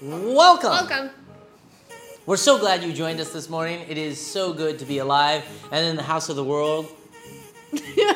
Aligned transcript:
Welcome. 0.00 0.70
Welcome. 0.70 1.10
We're 2.24 2.36
so 2.36 2.56
glad 2.56 2.84
you 2.84 2.92
joined 2.92 3.18
us 3.18 3.32
this 3.32 3.50
morning. 3.50 3.84
It 3.88 3.98
is 3.98 4.24
so 4.24 4.52
good 4.52 4.78
to 4.78 4.84
be 4.84 4.98
alive 4.98 5.44
and 5.72 5.84
in 5.84 5.96
the 5.96 6.04
house 6.04 6.28
of 6.28 6.36
the 6.36 6.44
world. 6.44 6.86
the 7.72 8.14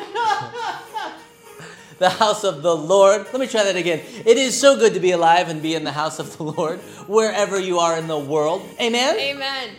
house 2.09 2.45
of 2.45 2.61
the 2.61 2.73
Lord. 2.73 3.27
Let 3.33 3.41
me 3.41 3.47
try 3.47 3.65
that 3.65 3.75
again. 3.75 3.99
It 4.25 4.37
is 4.37 4.57
so 4.57 4.77
good 4.77 4.93
to 4.93 5.01
be 5.01 5.11
alive 5.11 5.49
and 5.49 5.61
be 5.61 5.75
in 5.75 5.83
the 5.83 5.91
house 5.91 6.19
of 6.19 6.37
the 6.37 6.43
Lord 6.43 6.79
wherever 7.09 7.59
you 7.59 7.79
are 7.79 7.97
in 7.97 8.07
the 8.07 8.17
world. 8.17 8.65
Amen? 8.79 9.19
Amen. 9.19 9.71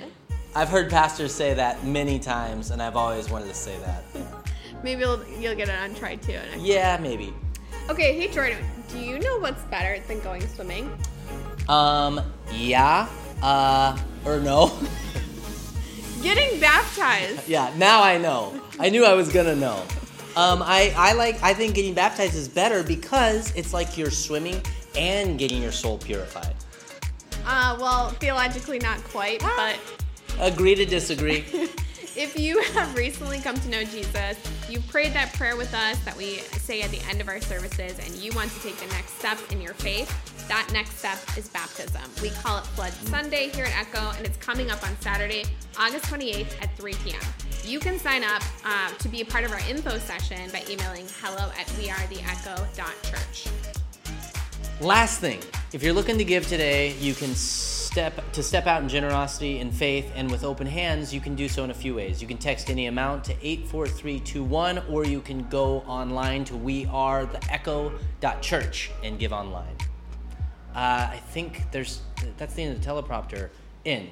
I've 0.55 0.69
heard 0.69 0.91
pastors 0.91 1.33
say 1.33 1.55
that 1.55 1.87
many 1.87 2.19
times, 2.19 2.71
and 2.71 2.83
I've 2.83 2.97
always 2.97 3.31
wanted 3.31 3.49
to 3.49 3.55
say 3.55 3.79
that. 3.79 4.05
Maybe 4.85 5.01
you'll, 5.01 5.25
you'll 5.41 5.55
get 5.55 5.71
it 5.71 5.79
on 5.79 5.95
try 5.95 6.17
too. 6.17 6.39
Yeah, 6.59 6.99
maybe. 7.01 7.33
Okay, 7.89 8.21
hey 8.21 8.29
Jordan, 8.29 8.59
do 8.91 8.99
you 8.99 9.19
know 9.19 9.39
what's 9.39 9.63
better 9.63 9.99
than 10.07 10.21
going 10.21 10.47
swimming? 10.49 10.95
Um, 11.69 12.21
yeah, 12.53 13.09
uh, 13.43 13.99
or 14.25 14.41
no. 14.41 14.77
Getting 16.23 16.59
baptized. 16.61 17.49
yeah, 17.49 17.73
now 17.77 18.03
I 18.03 18.19
know. 18.19 18.61
I 18.79 18.91
knew 18.91 19.05
I 19.05 19.15
was 19.15 19.33
gonna 19.33 19.57
know. 19.57 19.83
Um, 20.37 20.63
I, 20.63 20.93
I 20.97 21.13
like, 21.13 21.41
I 21.43 21.55
think 21.55 21.75
getting 21.75 21.95
baptized 21.95 22.35
is 22.35 22.49
better 22.49 22.83
because 22.83 23.55
it's 23.55 23.73
like 23.73 23.97
you're 23.97 24.11
swimming 24.11 24.61
and 24.97 25.39
getting 25.39 25.63
your 25.63 25.71
soul 25.71 25.99
purified. 25.99 26.55
Uh, 27.47 27.77
well, 27.81 28.09
theologically 28.11 28.79
not 28.79 29.03
quite, 29.05 29.41
but 29.41 29.79
Agree 30.41 30.75
to 30.75 30.85
disagree. 30.85 31.45
if 32.17 32.39
you 32.39 32.61
have 32.73 32.97
recently 32.97 33.39
come 33.39 33.55
to 33.55 33.69
know 33.69 33.85
Jesus, 33.85 34.37
you 34.69 34.81
prayed 34.89 35.13
that 35.13 35.33
prayer 35.35 35.57
with 35.57 35.73
us 35.75 35.99
that 36.05 36.17
we 36.17 36.39
say 36.39 36.83
at 36.83 36.91
the 36.91 37.01
end 37.09 37.21
of 37.21 37.29
our 37.29 37.41
services, 37.41 37.99
and 38.05 38.17
you 38.17 38.33
want 38.33 38.51
to 38.51 38.61
take 38.61 38.77
the 38.77 38.87
next 38.87 39.17
step 39.19 39.39
in 39.53 39.61
your 39.61 39.75
faith, 39.75 40.11
that 40.49 40.69
next 40.73 40.99
step 40.99 41.19
is 41.37 41.49
baptism. 41.49 42.03
We 42.23 42.31
call 42.31 42.59
it 42.59 42.65
Flood 42.65 42.93
Sunday 42.93 43.49
here 43.49 43.65
at 43.65 43.77
Echo, 43.79 44.13
and 44.17 44.27
it's 44.27 44.37
coming 44.39 44.71
up 44.71 44.83
on 44.83 44.97
Saturday, 45.01 45.45
August 45.79 46.05
28th 46.07 46.63
at 46.63 46.77
3 46.77 46.95
p.m. 47.05 47.21
You 47.65 47.81
can 47.81 47.99
sign 47.99 48.25
up 48.25 48.43
uh, 48.65 48.91
to 48.91 49.09
be 49.09 49.23
a 49.23 49.25
part 49.25 49.45
of 49.45 49.53
our 49.53 49.61
info 49.69 49.99
session 49.99 50.51
by 50.51 50.63
emailing 50.69 51.07
hello 51.21 51.51
at 51.59 51.67
wearetheecho.church. 51.79 53.49
Last 54.81 55.21
thing, 55.21 55.41
if 55.73 55.83
you're 55.83 55.95
looking 55.95 56.19
to 56.19 56.25
give 56.25 56.47
today, 56.47 56.93
you 56.95 57.15
can 57.15 57.35
step 57.35 58.33
to 58.33 58.43
step 58.43 58.67
out 58.67 58.83
in 58.83 58.89
generosity 58.89 59.61
and 59.61 59.73
faith, 59.73 60.11
and 60.17 60.29
with 60.31 60.45
open 60.45 60.67
hands, 60.67 61.15
you 61.15 61.21
can 61.21 61.37
do 61.37 61.49
so 61.49 61.65
in 61.65 61.71
a 61.71 61.75
few 61.75 61.95
ways. 61.95 62.21
You 62.21 62.27
can 62.27 62.39
text 62.39 62.69
any 62.69 62.87
amount 62.87 63.23
to 63.25 63.33
84321, 63.41 64.83
or 64.91 65.07
you 65.07 65.21
can 65.21 65.49
go 65.49 65.85
online 65.87 66.45
to 66.47 66.55
wearetheecho.church 66.55 68.91
and 69.05 69.17
give 69.19 69.33
online. 69.33 69.77
Uh, 70.75 71.09
I 71.13 71.21
think 71.29 71.63
there's 71.71 72.01
that's 72.39 72.55
the 72.55 72.63
end 72.65 72.77
of 72.77 72.83
the 72.83 72.89
teleprompter. 72.91 73.51
End. 73.87 74.09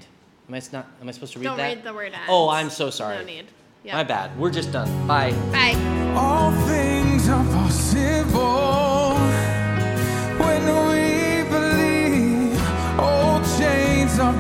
Am 0.48 0.54
I 0.54 0.58
s- 0.58 0.72
not? 0.72 0.86
Am 1.00 1.08
I 1.08 1.12
supposed 1.12 1.32
to 1.32 1.38
read 1.38 1.44
Don't 1.46 1.56
that? 1.56 1.74
read 1.76 1.82
the 1.84 1.92
word 1.94 2.12
end. 2.12 2.22
Oh, 2.28 2.48
I'm 2.48 2.70
so 2.70 2.90
sorry. 2.90 3.16
No 3.18 3.24
need. 3.24 3.46
Yep. 3.84 3.94
My 3.94 4.04
bad. 4.04 4.38
We're 4.38 4.50
just 4.50 4.70
done. 4.70 4.88
Bye. 5.08 5.32
Bye. 5.50 5.74
All 6.16 6.52
things 6.66 7.28
are 7.28 7.44
possible 7.46 9.14
when 10.38 10.62
we 10.66 11.42
believe. 11.50 12.60
All 13.00 13.40
chains 13.58 14.18
are 14.20 14.34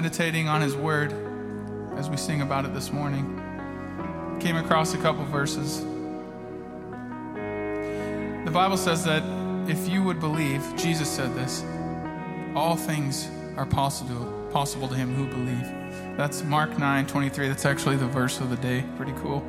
meditating 0.00 0.46
on 0.46 0.60
His 0.60 0.76
Word, 0.76 1.12
as 1.96 2.08
we 2.08 2.16
sing 2.16 2.40
about 2.40 2.64
it 2.64 2.72
this 2.72 2.92
morning, 2.92 3.24
came 4.38 4.54
across 4.54 4.94
a 4.94 4.96
couple 4.98 5.24
verses. 5.24 5.80
The 8.44 8.50
Bible 8.52 8.76
says 8.76 9.02
that 9.06 9.24
if 9.68 9.88
you 9.88 10.04
would 10.04 10.20
believe, 10.20 10.62
Jesus 10.76 11.10
said 11.10 11.34
this, 11.34 11.64
all 12.54 12.76
things 12.76 13.28
are 13.56 13.66
possible 13.66 14.32
possible 14.52 14.86
to 14.86 14.94
him 14.94 15.12
who 15.16 15.26
believe. 15.26 16.16
That's 16.16 16.44
Mark 16.44 16.78
9 16.78 17.08
23. 17.08 17.48
That's 17.48 17.66
actually 17.66 17.96
the 17.96 18.06
verse 18.06 18.38
of 18.38 18.50
the 18.50 18.56
day. 18.56 18.84
Pretty 18.96 19.14
cool. 19.20 19.44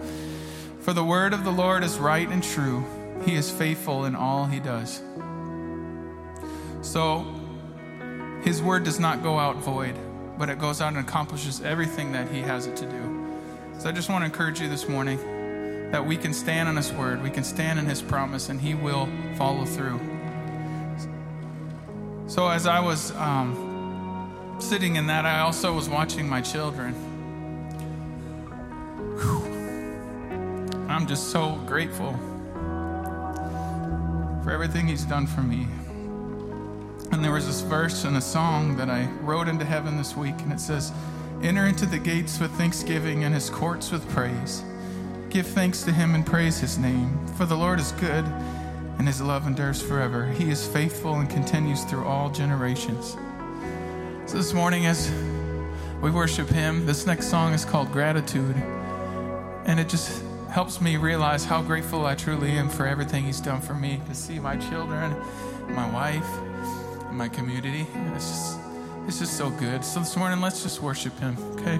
For 0.80 0.94
the 0.94 1.04
word 1.04 1.31
of 1.31 1.44
the 1.44 1.51
Lord 1.51 1.84
is 1.84 2.00
right 2.00 2.28
and 2.28 2.44
true. 2.44 2.84
He 3.24 3.36
is 3.36 3.51
faithful 3.51 4.06
in 4.06 4.16
all 4.16 4.46
he 4.46 4.60
does. 4.60 5.04
So, 6.81 7.24
his 8.42 8.63
word 8.63 8.84
does 8.84 9.00
not 9.00 9.22
go 9.22 9.38
out 9.38 9.57
void, 9.57 9.96
but 10.39 10.50
it 10.50 10.57
goes 10.57 10.81
out 10.81 10.94
and 10.94 10.97
accomplishes 10.97 11.62
everything 11.62 12.13
that 12.13 12.31
he 12.31 12.39
has 12.39 12.65
it 12.65 12.75
to 12.77 12.86
do. 12.86 13.27
So, 13.77 13.89
I 13.89 13.91
just 13.91 14.09
want 14.09 14.21
to 14.21 14.25
encourage 14.25 14.59
you 14.62 14.69
this 14.69 14.88
morning 14.88 15.19
that 15.91 16.06
we 16.06 16.18
can 16.18 16.33
stand 16.33 16.69
on 16.69 16.77
his 16.77 16.91
word, 16.94 17.21
we 17.21 17.30
can 17.30 17.44
stand 17.44 17.77
in 17.77 17.86
his 17.86 18.01
promise, 18.01 18.50
and 18.50 18.59
he 18.59 18.74
will 18.74 19.09
follow 19.36 19.65
through. 19.65 20.00
So, 22.27 22.47
as 22.47 22.65
I 22.68 22.80
was 22.80 23.12
um, 23.18 24.56
sitting 24.59 24.95
in 24.95 25.07
that, 25.07 25.25
I 25.25 25.41
also 25.41 25.74
was 25.74 25.89
watching 25.89 26.27
my 26.30 26.41
children. 26.41 26.94
Whew. 29.19 29.44
I'm 30.88 31.06
just 31.06 31.31
so 31.31 31.56
grateful 31.65 32.13
for 34.44 34.51
everything 34.51 34.88
He's 34.88 35.03
done 35.03 35.27
for 35.27 35.41
me. 35.41 35.68
And 37.11 37.23
there 37.23 37.31
was 37.31 37.47
this 37.47 37.61
verse 37.61 38.06
in 38.06 38.15
a 38.15 38.21
song 38.21 38.77
that 38.77 38.89
I 38.89 39.06
wrote 39.21 39.47
into 39.47 39.65
heaven 39.65 39.97
this 39.97 40.15
week, 40.15 40.35
and 40.39 40.53
it 40.53 40.59
says, 40.59 40.91
Enter 41.41 41.67
into 41.67 41.85
the 41.85 42.00
gates 42.00 42.39
with 42.39 42.51
thanksgiving 42.51 43.23
and 43.23 43.33
his 43.33 43.50
courts 43.50 43.91
with 43.91 44.07
praise. 44.09 44.63
Give 45.29 45.47
thanks 45.47 45.83
to 45.83 45.91
him 45.91 46.15
and 46.15 46.25
praise 46.25 46.59
his 46.59 46.77
name, 46.77 47.25
for 47.38 47.45
the 47.45 47.56
Lord 47.56 47.79
is 47.79 47.91
good 47.94 48.25
and 49.00 49.07
his 49.07 49.21
love 49.21 49.47
endures 49.47 49.81
forever. 49.81 50.25
He 50.27 50.51
is 50.51 50.67
faithful 50.67 51.15
and 51.15 51.29
continues 51.29 51.85
through 51.85 52.03
all 52.03 52.29
generations. 52.29 53.15
So 54.25 54.38
this 54.38 54.53
morning, 54.53 54.86
as 54.86 55.10
we 56.01 56.12
worship 56.12 56.50
Him, 56.50 56.86
this 56.86 57.07
next 57.07 57.27
song 57.27 57.53
is 57.53 57.63
called 57.63 57.91
Gratitude. 57.91 58.55
And 59.65 59.79
it 59.79 59.89
just 59.89 60.22
helps 60.50 60.81
me 60.81 60.98
realize 60.98 61.45
how 61.45 61.62
grateful 61.62 62.05
I 62.05 62.15
truly 62.15 62.51
am 62.51 62.69
for 62.69 62.86
everything 62.86 63.24
He's 63.24 63.39
done 63.39 63.62
for 63.62 63.74
me 63.74 64.01
to 64.07 64.13
see 64.13 64.38
my 64.38 64.57
children, 64.57 65.15
my 65.69 65.89
wife, 65.91 66.29
my 67.13 67.30
community. 67.30 67.88
It's 68.16 68.30
just, 68.30 68.60
it's 69.08 69.20
just 69.20 69.38
so 69.38 69.50
good. 69.50 69.84
So 69.84 70.00
this 70.00 70.16
morning, 70.16 70.42
let's 70.42 70.63
just 70.63 70.82
worship 70.82 71.18
Him, 71.20 71.38
okay? 71.54 71.80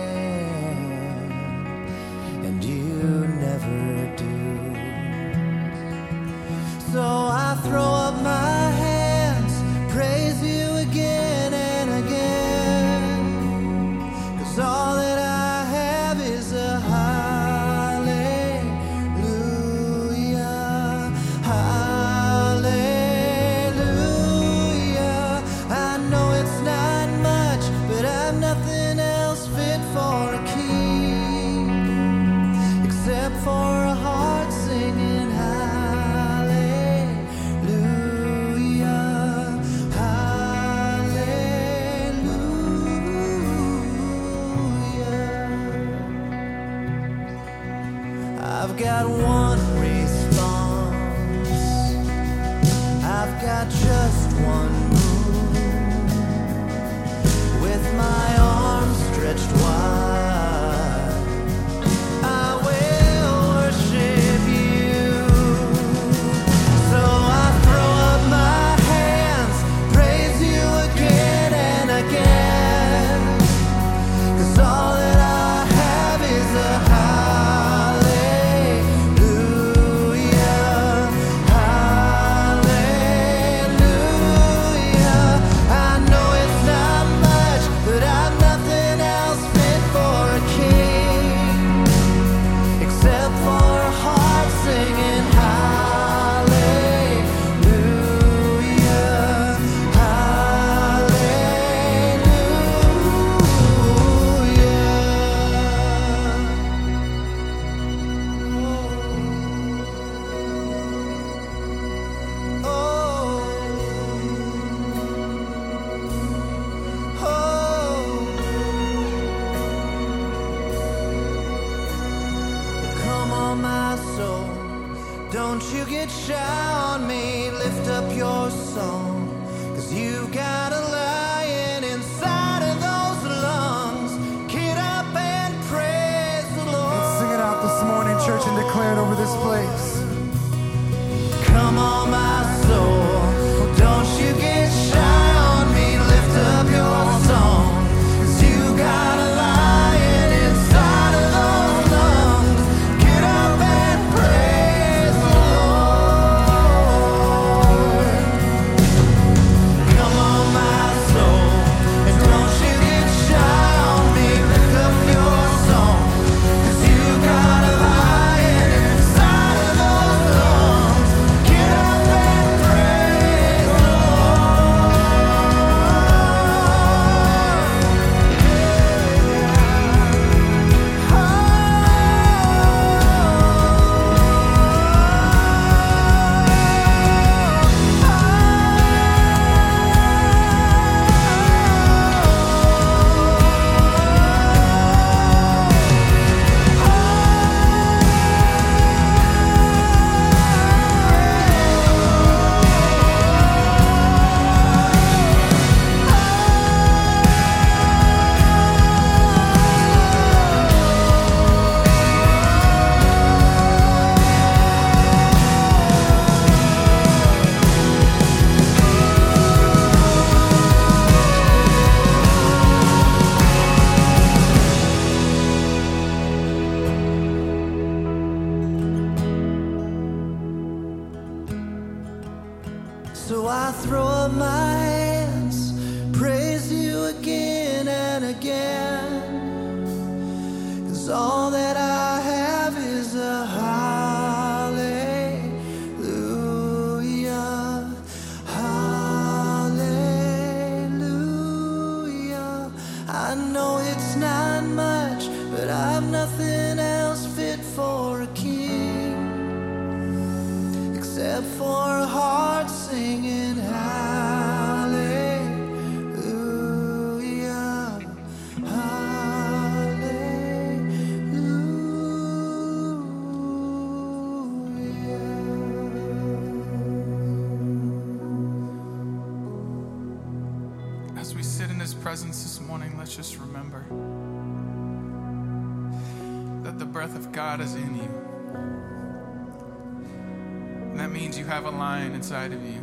Have 291.63 291.71
a 291.71 291.77
lion 291.77 292.15
inside 292.15 292.51
of 292.53 292.65
you. 292.65 292.81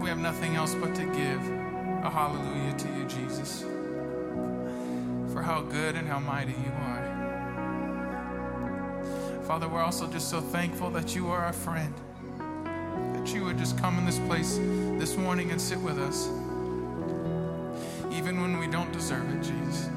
We 0.00 0.08
have 0.08 0.16
nothing 0.16 0.56
else 0.56 0.74
but 0.74 0.94
to 0.94 1.04
give 1.04 1.46
a 2.02 2.08
hallelujah 2.08 2.72
to 2.78 2.88
you, 2.88 3.04
Jesus, 3.04 3.60
for 5.34 5.42
how 5.42 5.60
good 5.60 5.96
and 5.96 6.08
how 6.08 6.18
mighty 6.18 6.52
you 6.52 6.72
are. 6.80 7.02
Father, 9.46 9.68
we're 9.68 9.82
also 9.82 10.06
just 10.10 10.30
so 10.30 10.40
thankful 10.40 10.88
that 10.92 11.14
you 11.14 11.28
are 11.28 11.44
our 11.44 11.52
friend 11.52 11.92
that 13.14 13.34
you 13.34 13.44
would 13.44 13.58
just 13.58 13.76
come 13.76 13.98
in 13.98 14.06
this 14.06 14.18
place 14.20 14.56
this 14.98 15.14
morning 15.18 15.50
and 15.50 15.60
sit 15.60 15.78
with 15.78 15.98
us, 15.98 16.28
even 18.16 18.40
when 18.40 18.58
we 18.58 18.66
don't 18.66 18.92
deserve 18.92 19.28
it, 19.30 19.42
Jesus. 19.42 19.90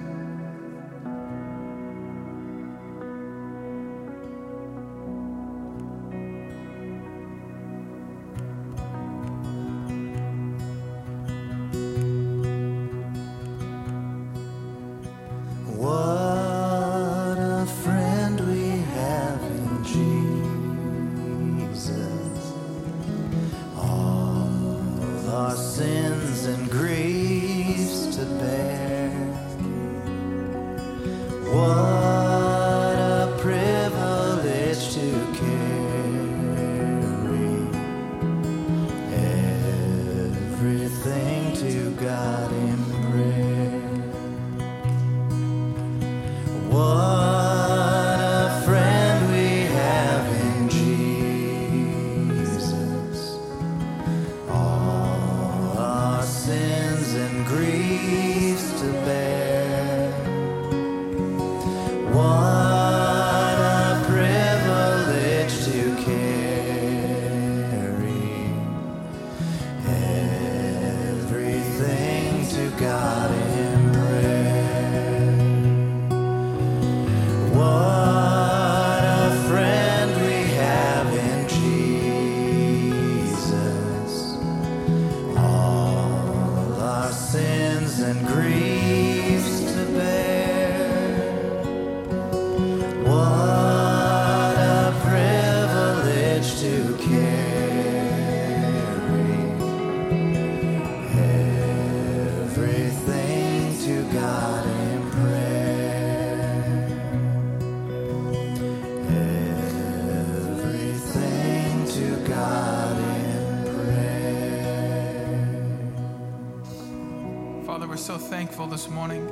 Thankful 118.58 118.76
this 118.76 118.90
morning 118.90 119.24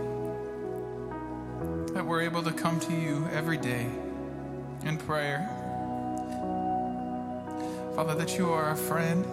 that 1.95 2.05
we're 2.05 2.21
able 2.21 2.43
to 2.43 2.51
come 2.51 2.79
to 2.79 2.93
you 2.93 3.27
every 3.33 3.57
day 3.57 3.87
in 4.83 4.99
prayer. 4.99 5.49
Father, 7.95 8.13
that 8.13 8.37
you 8.37 8.51
are 8.51 8.65
our 8.65 8.75
friend 8.75 9.25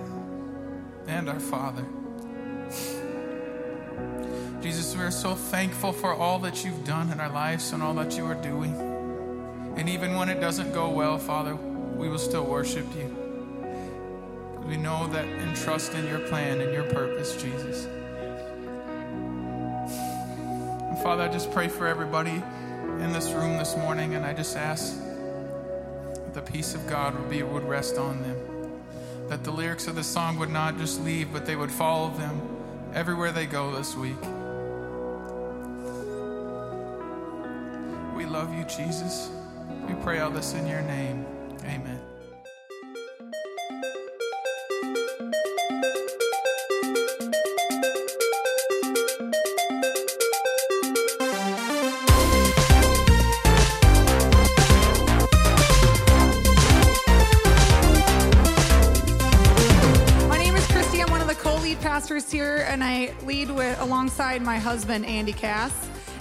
and 1.08 1.28
our 1.28 1.38
Father. 1.38 1.84
Jesus, 4.62 4.96
we 4.96 5.02
are 5.02 5.10
so 5.10 5.34
thankful 5.34 5.92
for 5.92 6.14
all 6.14 6.38
that 6.38 6.64
you've 6.64 6.86
done 6.86 7.12
in 7.12 7.20
our 7.20 7.28
lives 7.30 7.72
and 7.72 7.82
all 7.82 7.92
that 7.92 8.16
you 8.16 8.24
are 8.24 8.42
doing. 8.42 8.74
And 9.76 9.90
even 9.90 10.14
when 10.14 10.30
it 10.30 10.40
doesn't 10.40 10.72
go 10.72 10.88
well, 10.88 11.18
Father, 11.18 11.54
we 11.54 12.08
will 12.08 12.16
still 12.16 12.44
worship 12.44 12.86
you. 12.96 13.14
We 14.66 14.78
know 14.78 15.06
that 15.08 15.26
and 15.26 15.54
trust 15.54 15.92
in 15.92 16.06
your 16.06 16.20
plan 16.30 16.62
and 16.62 16.72
your 16.72 16.84
purpose, 16.84 17.36
Jesus. 17.36 17.86
Father, 21.02 21.24
I 21.24 21.28
just 21.28 21.50
pray 21.50 21.66
for 21.66 21.88
everybody 21.88 22.40
in 23.00 23.12
this 23.12 23.32
room 23.32 23.56
this 23.56 23.76
morning, 23.76 24.14
and 24.14 24.24
I 24.24 24.32
just 24.32 24.56
ask 24.56 24.96
that 26.14 26.32
the 26.32 26.42
peace 26.42 26.76
of 26.76 26.86
God 26.86 27.18
would 27.18 27.28
be 27.28 27.42
would 27.42 27.64
rest 27.64 27.98
on 27.98 28.22
them. 28.22 28.36
That 29.28 29.42
the 29.42 29.50
lyrics 29.50 29.88
of 29.88 29.96
the 29.96 30.04
song 30.04 30.38
would 30.38 30.50
not 30.50 30.78
just 30.78 31.02
leave, 31.02 31.32
but 31.32 31.44
they 31.44 31.56
would 31.56 31.72
follow 31.72 32.10
them 32.10 32.40
everywhere 32.94 33.32
they 33.32 33.46
go 33.46 33.74
this 33.74 33.96
week. 33.96 34.20
We 38.14 38.24
love 38.24 38.54
you, 38.54 38.62
Jesus. 38.64 39.28
We 39.88 39.94
pray 40.04 40.20
all 40.20 40.30
this 40.30 40.54
in 40.54 40.68
your 40.68 40.82
name. 40.82 41.26
Amen. 41.64 42.11
My 64.52 64.58
husband 64.58 65.06
Andy 65.06 65.32
Cass. 65.32 65.72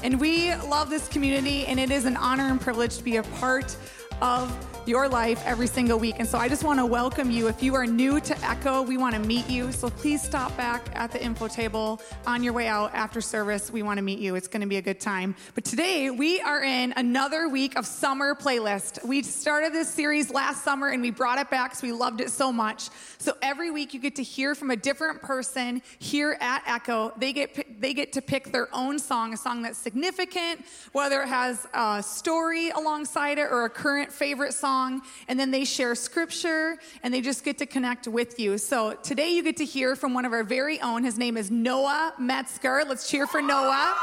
And 0.04 0.18
we 0.18 0.56
love 0.56 0.90
this 0.90 1.10
community, 1.10 1.66
and 1.66 1.78
it 1.78 1.92
is 1.92 2.06
an 2.06 2.16
honor 2.16 2.48
and 2.48 2.62
privilege 2.62 2.96
to 2.96 3.04
be 3.04 3.18
a 3.18 3.24
part 3.24 3.76
of 4.22 4.71
your 4.88 5.08
life 5.08 5.42
every 5.46 5.68
single 5.68 6.00
week. 6.00 6.16
And 6.18 6.28
so 6.28 6.38
I 6.38 6.50
just 6.50 6.64
want 6.64 6.80
to 6.80 6.86
welcome 6.86 7.30
you. 7.30 7.48
If 7.48 7.62
you 7.62 7.76
are 7.76 7.86
new 7.86 8.20
to 8.20 8.38
Echo, 8.46 8.82
we 8.82 8.98
want 8.98 9.14
to 9.14 9.22
meet 9.22 9.48
you. 9.50 9.72
So 9.72 9.90
please 9.90 10.22
stop 10.22 10.56
back 10.58 10.90
at 10.96 11.12
the 11.12 11.24
info 11.24 11.48
table 11.48 12.02
on 12.26 12.44
your 12.44 12.54
way 12.54 12.68
out 12.68 12.94
after 12.96 13.22
service. 13.22 13.72
We 13.72 13.84
want 13.84 13.98
to 13.98 14.02
meet 14.02 14.20
you. 14.20 14.36
It's 14.36 14.48
going 14.48 14.62
to 14.62 14.68
be 14.68 14.78
a 14.78 14.82
good 14.82 15.00
time. 15.00 15.36
But 15.54 15.66
today 15.66 16.10
we 16.10 16.42
are 16.42 16.64
in 16.64 16.94
another 16.98 17.48
week 17.48 17.78
of 17.78 17.86
summer 17.86 18.34
playlist. 18.34 19.06
We 19.06 19.22
started 19.22 19.72
this 19.72 19.90
series 19.90 20.32
last 20.32 20.64
summer 20.64 20.88
and 20.88 21.02
we 21.02 21.12
brought 21.12 21.38
it 21.38 21.50
back 21.50 21.72
because 21.72 21.84
we 21.84 21.92
loved 21.92 22.20
it 22.20 22.32
so 22.32 22.52
much. 22.52 22.90
So 23.20 23.38
every 23.42 23.70
week 23.70 23.94
you 23.94 24.00
get 24.00 24.16
to 24.16 24.24
hear 24.24 24.56
from 24.56 24.72
a 24.72 24.76
different 24.76 25.22
person 25.22 25.84
here 26.00 26.38
at 26.42 26.64
Echo. 26.66 27.14
They 27.18 27.34
get 27.34 27.80
they 27.80 27.94
get 27.94 28.14
to 28.14 28.22
pick 28.22 28.52
their 28.52 28.68
own 28.74 29.00
song, 29.00 29.34
a 29.34 29.38
song 29.38 29.62
that's 29.62 29.78
significant, 29.78 30.66
whether 30.92 31.22
it 31.22 31.28
has 31.28 31.68
a 31.74 32.02
story 32.02 32.70
alongside 32.72 33.38
it 33.38 33.48
or 33.52 33.66
a 33.66 33.70
current 33.70 34.12
favorite 34.12 34.54
song 34.54 34.71
song, 34.72 35.02
and 35.28 35.38
then 35.38 35.52
they 35.52 35.66
share 35.66 35.96
scripture 35.96 36.78
and 37.04 37.14
they 37.14 37.20
just 37.20 37.44
get 37.44 37.58
to 37.58 37.66
connect 37.66 38.08
with 38.08 38.40
you. 38.40 38.58
So 38.58 38.94
today 39.04 39.32
you 39.32 39.44
get 39.44 39.58
to 39.58 39.66
hear 39.66 39.98
from 39.98 40.14
one 40.14 40.24
of 40.24 40.32
our 40.32 40.46
very 40.46 40.80
own. 40.80 41.04
His 41.04 41.18
name 41.18 41.36
is 41.36 41.52
Noah 41.52 42.14
Metzger. 42.18 42.84
Let's 42.88 43.10
cheer 43.10 43.28
for 43.28 43.42
Noah. 43.42 43.94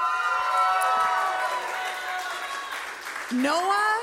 Noah 3.33 3.95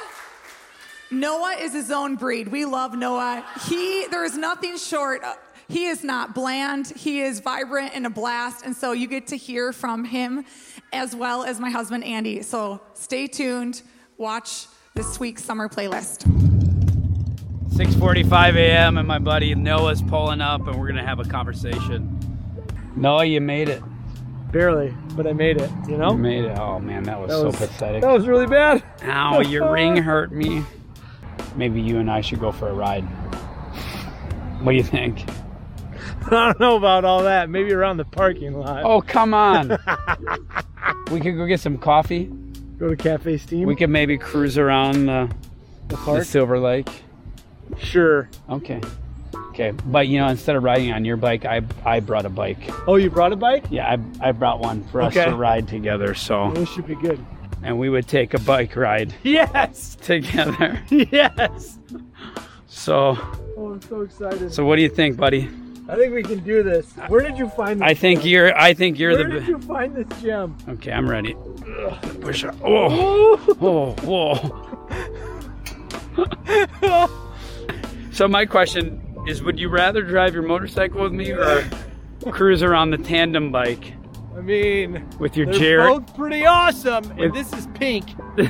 Noah 1.11 1.55
is 1.59 1.71
his 1.71 1.91
own 1.91 2.15
breed. 2.15 2.47
We 2.47 2.65
love 2.65 2.95
Noah. 2.95 3.45
He 3.67 4.07
there 4.07 4.25
is 4.25 4.35
nothing 4.35 4.77
short. 4.77 5.21
He 5.67 5.85
is 5.85 6.03
not 6.03 6.33
bland. 6.33 6.87
He 6.87 7.21
is 7.21 7.41
vibrant 7.41 7.91
and 7.93 8.07
a 8.07 8.09
blast. 8.09 8.65
And 8.65 8.75
so 8.75 8.91
you 8.91 9.07
get 9.07 9.27
to 9.27 9.37
hear 9.37 9.71
from 9.71 10.03
him 10.03 10.45
as 10.91 11.15
well 11.15 11.43
as 11.43 11.59
my 11.59 11.69
husband 11.69 12.03
Andy. 12.03 12.41
So 12.41 12.81
stay 12.95 13.27
tuned. 13.27 13.83
Watch 14.17 14.67
this 14.95 15.19
week's 15.19 15.43
summer 15.43 15.69
playlist. 15.69 16.54
6:45 17.75 18.55
a.m. 18.55 18.97
and 18.97 19.05
my 19.05 19.19
buddy 19.19 19.53
Noah's 19.53 20.01
pulling 20.01 20.39
up, 20.39 20.65
and 20.65 20.79
we're 20.79 20.87
gonna 20.87 21.05
have 21.05 21.19
a 21.19 21.25
conversation. 21.25 22.17
Noah, 22.95 23.25
you 23.25 23.41
made 23.41 23.67
it. 23.67 23.83
Barely, 24.53 24.93
but 25.17 25.27
I 25.27 25.33
made 25.33 25.57
it. 25.57 25.69
You 25.85 25.97
know. 25.97 26.11
You 26.11 26.17
made 26.17 26.45
it. 26.45 26.57
Oh 26.57 26.79
man, 26.79 27.03
that 27.03 27.19
was 27.19 27.29
That 27.29 27.35
so 27.39 27.45
was- 27.47 27.55
pathetic. 27.57 28.01
That 28.01 28.13
was 28.13 28.27
really 28.27 28.47
bad. 28.47 28.81
Ow, 29.03 29.41
your 29.41 29.69
ring 29.73 29.97
hurt 29.97 30.31
me. 30.31 30.63
Maybe 31.57 31.81
you 31.81 31.97
and 31.99 32.09
I 32.09 32.21
should 32.21 32.39
go 32.39 32.53
for 32.53 32.69
a 32.69 32.73
ride. 32.73 33.03
What 34.61 34.71
do 34.71 34.77
you 34.77 34.83
think? 34.83 35.25
I 36.27 36.29
don't 36.29 36.59
know 36.61 36.77
about 36.77 37.03
all 37.03 37.23
that. 37.23 37.49
Maybe 37.49 37.73
around 37.73 37.97
the 37.97 38.05
parking 38.05 38.53
lot. 38.57 38.83
Oh, 38.85 39.01
come 39.01 39.33
on. 39.33 39.69
we 41.11 41.19
could 41.19 41.35
go 41.35 41.45
get 41.45 41.59
some 41.59 41.77
coffee. 41.77 42.31
Go 42.79 42.87
to 42.87 42.95
Cafe 42.95 43.37
Steam. 43.37 43.67
We 43.67 43.75
could 43.75 43.89
maybe 43.89 44.17
cruise 44.17 44.57
around 44.57 45.07
the, 45.07 45.29
the 45.89 45.95
the. 45.97 46.23
Silver 46.23 46.57
Lake. 46.57 47.03
Sure. 47.79 48.29
Okay. 48.49 48.81
Okay, 49.49 49.71
but 49.85 50.07
you 50.09 50.19
know, 50.19 50.27
instead 50.27 50.55
of 50.57 50.63
riding 50.63 50.91
on 50.91 51.05
your 51.05 51.15
bike, 51.17 51.45
I 51.45 51.61
I 51.85 51.99
brought 52.01 52.25
a 52.25 52.29
bike. 52.29 52.57
Oh, 52.87 52.95
you 52.97 53.09
brought 53.09 53.31
a 53.31 53.37
bike? 53.37 53.63
Yeah, 53.69 53.89
I, 54.21 54.29
I 54.29 54.31
brought 54.33 54.59
one 54.59 54.83
for 54.85 55.01
us 55.01 55.15
Okay. 55.15 55.29
to 55.29 55.35
ride 55.35 55.67
together. 55.67 56.13
So, 56.13 56.51
This 56.51 56.67
should 56.69 56.85
be 56.87 56.95
good. 56.95 57.23
and 57.63 57.79
we 57.79 57.89
would 57.89 58.05
take 58.07 58.33
a 58.33 58.39
bike 58.39 58.75
ride 58.75 59.13
Yes. 59.23 59.95
together. 60.01 60.81
Yes. 60.89 61.79
So, 62.67 63.17
Oh, 63.57 63.71
I'm 63.73 63.81
so 63.81 64.01
excited. 64.01 64.51
so 64.53 64.65
what 64.65 64.75
do 64.75 64.81
you 64.81 64.89
think, 64.89 65.15
buddy? 65.15 65.49
I 65.87 65.95
think 65.95 66.13
we 66.13 66.23
can 66.23 66.39
do 66.39 66.61
this. 66.61 66.91
Where 67.07 67.21
did 67.21 67.37
you 67.37 67.47
find 67.47 67.79
this? 67.79 67.85
I 67.87 67.93
think 67.93 68.25
you're. 68.25 68.53
I 68.57 68.73
think 68.73 68.99
you're 68.99 69.13
Where 69.13 69.23
the. 69.23 69.39
did 69.39 69.47
you 69.47 69.59
find 69.59 69.95
this 69.95 70.21
gem? 70.21 70.57
Okay, 70.67 70.91
I'm 70.91 71.07
ready. 71.09 71.35
Push 72.21 72.43
up. 72.43 72.55
Oh, 72.63 73.39
oh, 73.61 73.91
whoa. 74.03 74.61
so 78.15 78.27
my 78.27 78.45
question 78.45 79.01
is: 79.27 79.43
Would 79.43 79.59
you 79.59 79.69
rather 79.69 80.01
drive 80.01 80.33
your 80.33 80.43
motorcycle 80.43 81.01
with 81.01 81.13
me 81.13 81.31
or 81.31 81.63
cruise 82.31 82.63
around 82.63 82.91
the 82.91 82.97
tandem 82.97 83.51
bike 83.51 83.93
I 84.35 84.41
mean, 84.41 85.07
with 85.19 85.37
your 85.37 85.45
they're 85.47 85.59
Jared? 85.59 86.05
both 86.05 86.15
pretty 86.15 86.45
awesome, 86.45 87.05
If- 87.11 87.19
and 87.19 87.33
this 87.33 87.53
is 87.53 87.67
pink. 87.75 88.15
Maybe 88.37 88.49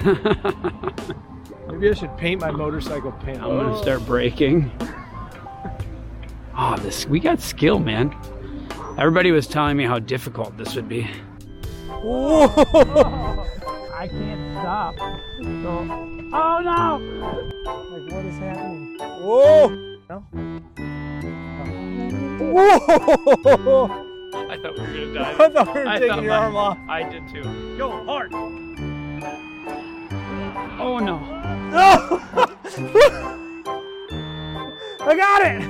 I 1.89 1.93
should 1.93 2.15
paint 2.17 2.41
my 2.41 2.51
motorcycle 2.51 3.11
pink. 3.11 3.39
I'm 3.41 3.49
gonna 3.49 3.77
start 3.81 4.05
braking. 4.05 4.71
Oh, 4.81 6.53
ah, 6.53 6.75
this 6.77 7.05
we 7.05 7.19
got 7.19 7.41
skill, 7.41 7.79
man. 7.79 8.15
Everybody 8.97 9.31
was 9.31 9.45
telling 9.45 9.75
me 9.75 9.83
how 9.83 9.99
difficult 9.99 10.55
this 10.57 10.73
would 10.75 10.87
be. 10.87 11.03
Whoa. 11.89 12.47
I 13.93 14.07
can't 14.07 14.53
stop. 14.53 14.95
Oh 16.37 16.59
no! 16.59 16.99
Like, 17.93 18.11
what 18.11 18.25
is 18.25 18.37
happening? 18.39 18.97
Whoa! 18.99 19.69
No? 20.09 20.19
Whoa! 22.51 23.85
I 24.49 24.57
thought 24.57 24.75
we 24.75 24.81
were 24.81 24.87
gonna 24.87 25.13
die. 25.13 25.31
I 25.31 25.49
thought 25.49 25.73
we 25.73 25.79
were 25.79 25.87
I 25.87 25.97
taking 25.97 26.23
your 26.23 26.31
my- 26.33 26.37
arm 26.37 26.57
off. 26.57 26.77
I 26.89 27.03
did 27.03 27.25
too. 27.29 27.77
Go 27.77 28.03
hard! 28.03 28.33
Oh 30.77 30.99
no! 30.99 31.19
No! 31.69 32.21
I 35.07 35.15
got 35.15 35.41
it! 35.45 35.61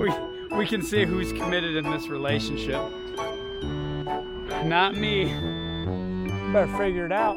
We 0.00 0.56
we 0.56 0.66
can 0.66 0.80
see 0.80 1.04
who's 1.04 1.30
committed 1.34 1.76
in 1.76 1.90
this 1.90 2.08
relationship. 2.08 2.80
Not 4.64 4.96
me. 4.96 5.26
Better 6.54 6.74
figure 6.78 7.04
it 7.04 7.12
out. 7.12 7.36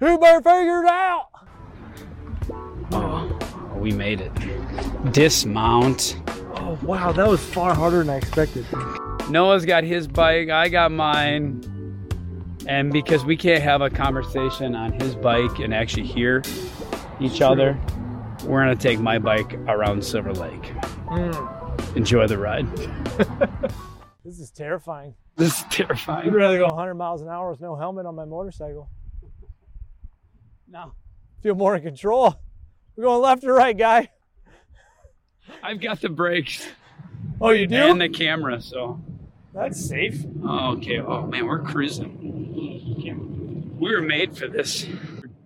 Who 0.00 0.18
better 0.18 0.40
figure 0.40 0.82
it 0.82 0.88
out? 0.88 1.28
Oh, 2.92 3.76
we 3.76 3.92
made 3.92 4.20
it. 4.20 5.12
Dismount. 5.12 6.16
Oh 6.56 6.78
wow, 6.82 7.12
that 7.12 7.28
was 7.28 7.44
far 7.44 7.74
harder 7.74 7.98
than 7.98 8.10
I 8.10 8.16
expected. 8.16 8.66
Noah's 9.28 9.64
got 9.64 9.84
his 9.84 10.08
bike. 10.08 10.48
I 10.48 10.68
got 10.68 10.90
mine. 10.90 11.62
And 12.66 12.92
because 12.92 13.24
we 13.24 13.36
can't 13.36 13.62
have 13.62 13.80
a 13.82 13.90
conversation 13.90 14.74
on 14.74 14.92
his 14.92 15.14
bike 15.14 15.58
and 15.58 15.72
actually 15.74 16.06
hear 16.06 16.42
each 17.20 17.40
other, 17.40 17.78
we're 18.44 18.60
gonna 18.60 18.76
take 18.76 19.00
my 19.00 19.18
bike 19.18 19.54
around 19.68 20.04
Silver 20.04 20.32
Lake. 20.32 20.66
Hmm. 21.08 21.96
Enjoy 21.96 22.26
the 22.26 22.38
ride. 22.38 22.66
This 24.22 24.38
is 24.38 24.50
terrifying. 24.50 25.14
This 25.36 25.58
is 25.58 25.64
terrifying. 25.70 26.28
I'd 26.28 26.34
rather 26.34 26.58
go 26.58 26.66
100 26.66 26.94
miles 26.94 27.22
an 27.22 27.28
hour 27.28 27.50
with 27.50 27.60
no 27.60 27.74
helmet 27.74 28.04
on 28.04 28.14
my 28.14 28.26
motorcycle. 28.26 28.88
No, 30.70 30.92
Feel 31.42 31.54
more 31.56 31.74
in 31.76 31.82
control. 31.82 32.34
We're 32.96 33.04
going 33.04 33.20
left 33.22 33.44
or 33.44 33.54
right, 33.54 33.76
guy. 33.76 34.08
I've 35.62 35.80
got 35.80 36.00
the 36.00 36.08
brakes 36.08 36.66
Oh, 37.40 37.50
you 37.50 37.66
do? 37.66 37.76
and 37.76 38.00
the 38.00 38.08
camera, 38.08 38.60
so 38.60 39.00
That's 39.52 39.84
safe. 39.84 40.22
Oh, 40.44 40.76
okay. 40.76 41.00
Oh 41.00 41.26
man, 41.26 41.46
we're 41.46 41.62
cruising. 41.62 43.76
We 43.78 43.94
were 43.94 44.02
made 44.02 44.36
for 44.36 44.46
this. 44.46 44.86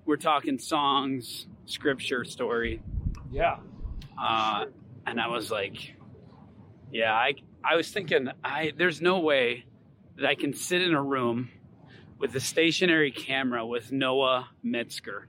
We're 0.04 0.16
talking 0.16 0.58
songs, 0.58 1.46
scripture, 1.66 2.24
story, 2.24 2.82
Yeah. 3.30 3.58
uh, 4.20 4.66
and 5.06 5.20
I 5.20 5.28
was 5.28 5.50
like, 5.50 5.94
yeah, 6.92 7.14
I 7.14 7.34
I 7.64 7.76
was 7.76 7.90
thinking, 7.90 8.28
I 8.42 8.72
there's 8.76 9.00
no 9.00 9.20
way 9.20 9.64
that 10.16 10.26
I 10.26 10.34
can 10.34 10.52
sit 10.52 10.82
in 10.82 10.92
a 10.92 11.02
room 11.02 11.48
with 12.18 12.34
a 12.36 12.40
stationary 12.40 13.10
camera 13.10 13.64
with 13.66 13.92
Noah 13.92 14.48
Metzger 14.62 15.28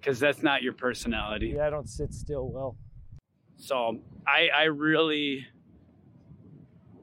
because 0.00 0.18
that's 0.20 0.42
not 0.42 0.62
your 0.62 0.72
personality. 0.72 1.54
yeah, 1.56 1.66
I 1.66 1.70
don't 1.70 1.88
sit 1.88 2.12
still 2.14 2.48
well. 2.48 2.76
So 3.56 3.98
I 4.26 4.48
I 4.54 4.64
really 4.64 5.46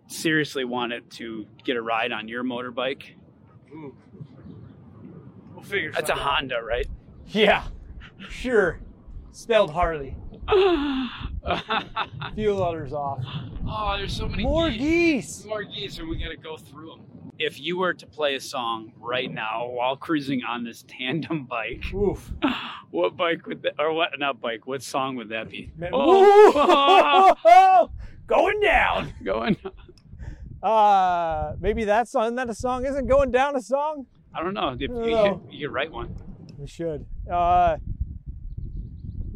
seriously 0.07 0.65
wanted 0.65 1.09
to 1.11 1.45
get 1.63 1.77
a 1.77 1.81
ride 1.81 2.11
on 2.11 2.27
your 2.27 2.43
motorbike. 2.43 3.03
We'll 5.53 5.63
figure 5.63 5.91
That's 5.91 6.09
a 6.09 6.15
Honda, 6.15 6.61
right? 6.61 6.87
Yeah, 7.27 7.63
sure. 8.29 8.79
Spelled 9.31 9.71
Harley. 9.71 10.15
Fuel 12.35 12.57
letters 12.57 12.93
off. 12.93 13.23
oh, 13.67 13.95
there's 13.97 14.15
so 14.15 14.27
many 14.27 14.43
More 14.43 14.69
geese. 14.69 14.79
geese. 15.37 15.45
More 15.45 15.63
geese, 15.63 15.97
and 15.99 16.09
we 16.09 16.17
gotta 16.17 16.35
go 16.37 16.57
through 16.57 16.89
them. 16.89 17.01
If 17.43 17.59
you 17.59 17.77
were 17.79 17.93
to 17.95 18.05
play 18.05 18.35
a 18.35 18.39
song 18.39 18.91
right 18.99 19.31
now 19.31 19.67
while 19.67 19.95
cruising 19.95 20.43
on 20.47 20.63
this 20.63 20.83
tandem 20.87 21.45
bike, 21.45 21.83
Oof. 21.93 22.31
what 22.91 23.17
bike 23.17 23.47
would 23.47 23.63
that, 23.63 23.73
or 23.79 23.93
what, 23.93 24.11
not 24.19 24.39
bike, 24.39 24.67
what 24.67 24.83
song 24.83 25.15
would 25.15 25.29
that 25.29 25.49
be? 25.49 25.71
Man- 25.75 25.89
Oh, 25.93 27.33
Ooh. 27.33 27.89
Going 28.27 28.59
down. 28.61 29.11
going, 29.23 29.57
Uh, 30.61 31.53
maybe 31.59 31.85
that 31.85 32.07
song. 32.07 32.25
Isn't 32.25 32.35
that 32.35 32.49
a 32.49 32.53
song? 32.53 32.85
Isn't 32.85 33.07
going 33.07 33.31
down 33.31 33.55
a 33.55 33.61
song? 33.61 34.05
I 34.35 34.43
don't 34.43 34.53
know. 34.53 34.69
If 34.69 34.81
you, 34.81 34.87
No. 34.89 35.39
could, 35.39 35.53
you 35.53 35.67
could 35.67 35.73
write 35.73 35.91
one. 35.91 36.15
We 36.59 36.67
should. 36.67 37.05
Uh, 37.29 37.77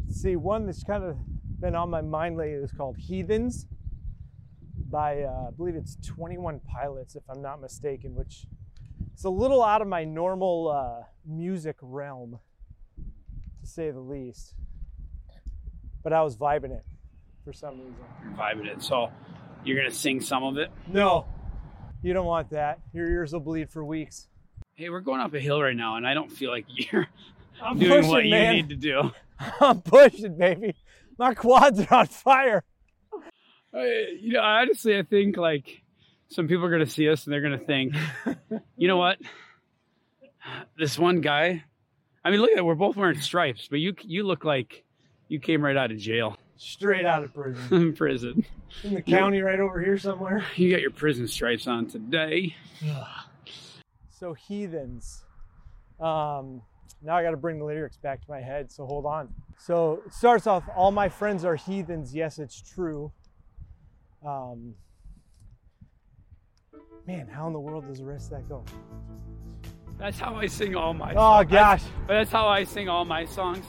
let's 0.06 0.22
see, 0.22 0.36
one 0.36 0.64
that's 0.66 0.84
kind 0.84 1.02
of 1.02 1.16
been 1.60 1.74
on 1.74 1.90
my 1.90 2.00
mind 2.02 2.36
lately 2.36 2.62
is 2.62 2.70
called 2.72 2.96
Heathens 2.96 3.66
by, 4.90 5.22
uh, 5.22 5.48
I 5.48 5.50
believe 5.56 5.74
it's 5.74 5.96
21 6.06 6.60
Pilots, 6.60 7.16
if 7.16 7.22
I'm 7.28 7.42
not 7.42 7.60
mistaken, 7.60 8.14
which 8.14 8.46
is 9.16 9.24
a 9.24 9.30
little 9.30 9.62
out 9.62 9.82
of 9.82 9.88
my 9.88 10.04
normal 10.04 10.68
uh, 10.68 11.04
music 11.24 11.76
realm. 11.80 12.38
to 13.60 13.66
say 13.66 13.90
the 13.90 14.00
least. 14.00 14.54
But 16.02 16.12
I 16.12 16.22
was 16.22 16.36
vibing 16.36 16.70
it 16.70 16.84
for 17.44 17.52
some 17.52 17.78
reason. 17.78 17.94
You're 18.22 18.32
vibing 18.32 18.66
it. 18.66 18.82
So 18.82 19.10
you're 19.64 19.76
gonna 19.76 19.90
sing 19.90 20.20
some 20.20 20.44
of 20.44 20.56
it. 20.56 20.70
No, 20.86 21.26
you 22.02 22.12
don't 22.12 22.26
want 22.26 22.50
that. 22.50 22.78
Your 22.92 23.08
ears 23.10 23.32
will 23.32 23.40
bleed 23.40 23.70
for 23.70 23.84
weeks. 23.84 24.28
Hey, 24.74 24.88
we're 24.90 25.00
going 25.00 25.20
up 25.20 25.34
a 25.34 25.40
hill 25.40 25.60
right 25.60 25.74
now, 25.74 25.96
and 25.96 26.06
I 26.06 26.14
don't 26.14 26.30
feel 26.30 26.50
like 26.50 26.66
you're 26.92 27.08
I'm 27.60 27.78
doing 27.78 27.90
pushing, 28.02 28.10
what 28.10 28.24
you 28.24 28.30
need 28.52 28.68
to 28.68 28.76
do. 28.76 29.10
I'm 29.60 29.80
pushing, 29.80 30.36
baby. 30.36 30.74
My 31.18 31.34
quads 31.34 31.80
are 31.80 31.94
on 31.94 32.06
fire. 32.06 32.62
I- 33.76 34.16
you 34.20 34.32
know, 34.32 34.40
honestly, 34.40 34.96
I 34.98 35.02
think 35.02 35.36
like 35.36 35.82
some 36.28 36.48
people 36.48 36.64
are 36.64 36.70
gonna 36.70 36.86
see 36.86 37.08
us 37.08 37.24
and 37.24 37.32
they're 37.32 37.40
gonna 37.42 37.58
think, 37.58 37.94
you 38.76 38.88
know 38.88 38.96
what? 38.96 39.18
This 40.78 40.98
one 40.98 41.20
guy. 41.20 41.64
I 42.24 42.30
mean, 42.30 42.40
look 42.40 42.50
at 42.50 42.58
it. 42.58 42.64
We're 42.64 42.74
both 42.74 42.96
wearing 42.96 43.20
stripes, 43.20 43.68
but 43.68 43.78
you 43.80 43.94
you 44.02 44.24
look 44.24 44.44
like 44.44 44.84
you 45.28 45.38
came 45.40 45.62
right 45.64 45.76
out 45.76 45.90
of 45.90 45.98
jail, 45.98 46.36
Straight 46.56 47.04
out 47.04 47.22
of 47.24 47.34
prison. 47.34 47.92
prison. 47.96 48.44
In 48.84 48.94
the 48.94 49.02
county 49.02 49.40
right 49.40 49.60
over 49.60 49.80
here 49.80 49.98
somewhere. 49.98 50.44
You 50.56 50.70
got 50.70 50.80
your 50.80 50.90
prison 50.90 51.26
stripes 51.28 51.66
on 51.66 51.86
today. 51.86 52.54
So 54.10 54.32
heathens. 54.34 55.24
Um, 56.00 56.62
now 57.02 57.16
I 57.16 57.22
got 57.22 57.30
to 57.32 57.36
bring 57.36 57.58
the 57.58 57.64
lyrics 57.64 57.96
back 57.96 58.24
to 58.24 58.30
my 58.30 58.40
head. 58.40 58.70
So 58.72 58.86
hold 58.86 59.04
on. 59.06 59.28
So 59.58 60.02
it 60.06 60.12
starts 60.14 60.46
off. 60.46 60.64
All 60.74 60.90
my 60.90 61.08
friends 61.08 61.44
are 61.44 61.56
heathens. 61.56 62.14
Yes, 62.14 62.38
it's 62.38 62.60
true. 62.60 63.12
Um, 64.26 64.74
man, 67.06 67.28
how 67.28 67.46
in 67.46 67.52
the 67.52 67.60
world 67.60 67.86
does 67.86 67.98
the 67.98 68.04
rest 68.04 68.32
of 68.32 68.38
that 68.38 68.48
go? 68.48 68.64
That's 69.98 70.18
how 70.18 70.34
I 70.34 70.46
sing 70.46 70.74
all 70.74 70.92
my. 70.92 71.12
Oh 71.12 71.14
songs. 71.40 71.50
gosh. 71.50 71.82
But 72.06 72.14
that's 72.14 72.32
how 72.32 72.48
I 72.48 72.64
sing 72.64 72.88
all 72.88 73.04
my 73.04 73.24
songs. 73.24 73.64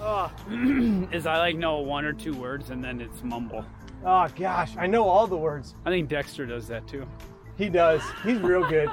Oh, 0.00 0.30
Is 1.12 1.26
I 1.26 1.38
like 1.38 1.56
know 1.56 1.78
one 1.80 2.04
or 2.04 2.12
two 2.12 2.34
words 2.34 2.70
and 2.70 2.82
then 2.84 3.00
it's 3.00 3.22
mumble. 3.22 3.64
oh 4.04 4.28
gosh. 4.36 4.76
I 4.76 4.86
know 4.86 5.04
all 5.08 5.26
the 5.26 5.36
words. 5.36 5.74
I 5.86 5.90
think 5.90 6.08
Dexter 6.08 6.46
does 6.46 6.68
that 6.68 6.86
too. 6.86 7.06
He 7.58 7.68
does. 7.68 8.02
He's 8.24 8.38
real 8.38 8.66
good. 8.68 8.90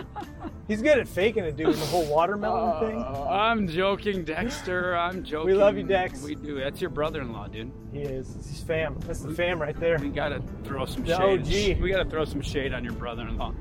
He's 0.67 0.81
good 0.81 0.99
at 0.99 1.07
faking 1.07 1.45
it, 1.45 1.55
doing 1.55 1.71
the 1.71 1.85
whole 1.85 2.05
watermelon 2.05 2.79
thing. 2.79 3.03
I'm 3.03 3.67
joking, 3.67 4.23
Dexter. 4.23 4.95
I'm 4.95 5.23
joking. 5.23 5.47
We 5.47 5.53
love 5.55 5.77
you, 5.77 5.83
Dex. 5.83 6.21
We 6.21 6.35
do. 6.35 6.59
That's 6.59 6.79
your 6.81 6.89
brother-in-law, 6.89 7.47
dude. 7.47 7.71
He 7.91 8.01
is. 8.01 8.35
He's 8.35 8.61
fam. 8.61 8.99
That's 9.07 9.21
the 9.21 9.33
fam 9.33 9.59
right 9.61 9.79
there. 9.79 9.97
We 9.97 10.09
gotta 10.09 10.43
throw 10.63 10.85
some 10.85 11.03
The 11.03 11.17
shade. 11.17 11.75
OG. 11.77 11.81
We 11.81 11.89
gotta 11.89 12.09
throw 12.09 12.25
some 12.25 12.41
shade 12.41 12.73
on 12.73 12.83
your 12.83 12.93
brother-in-law. 12.93 13.53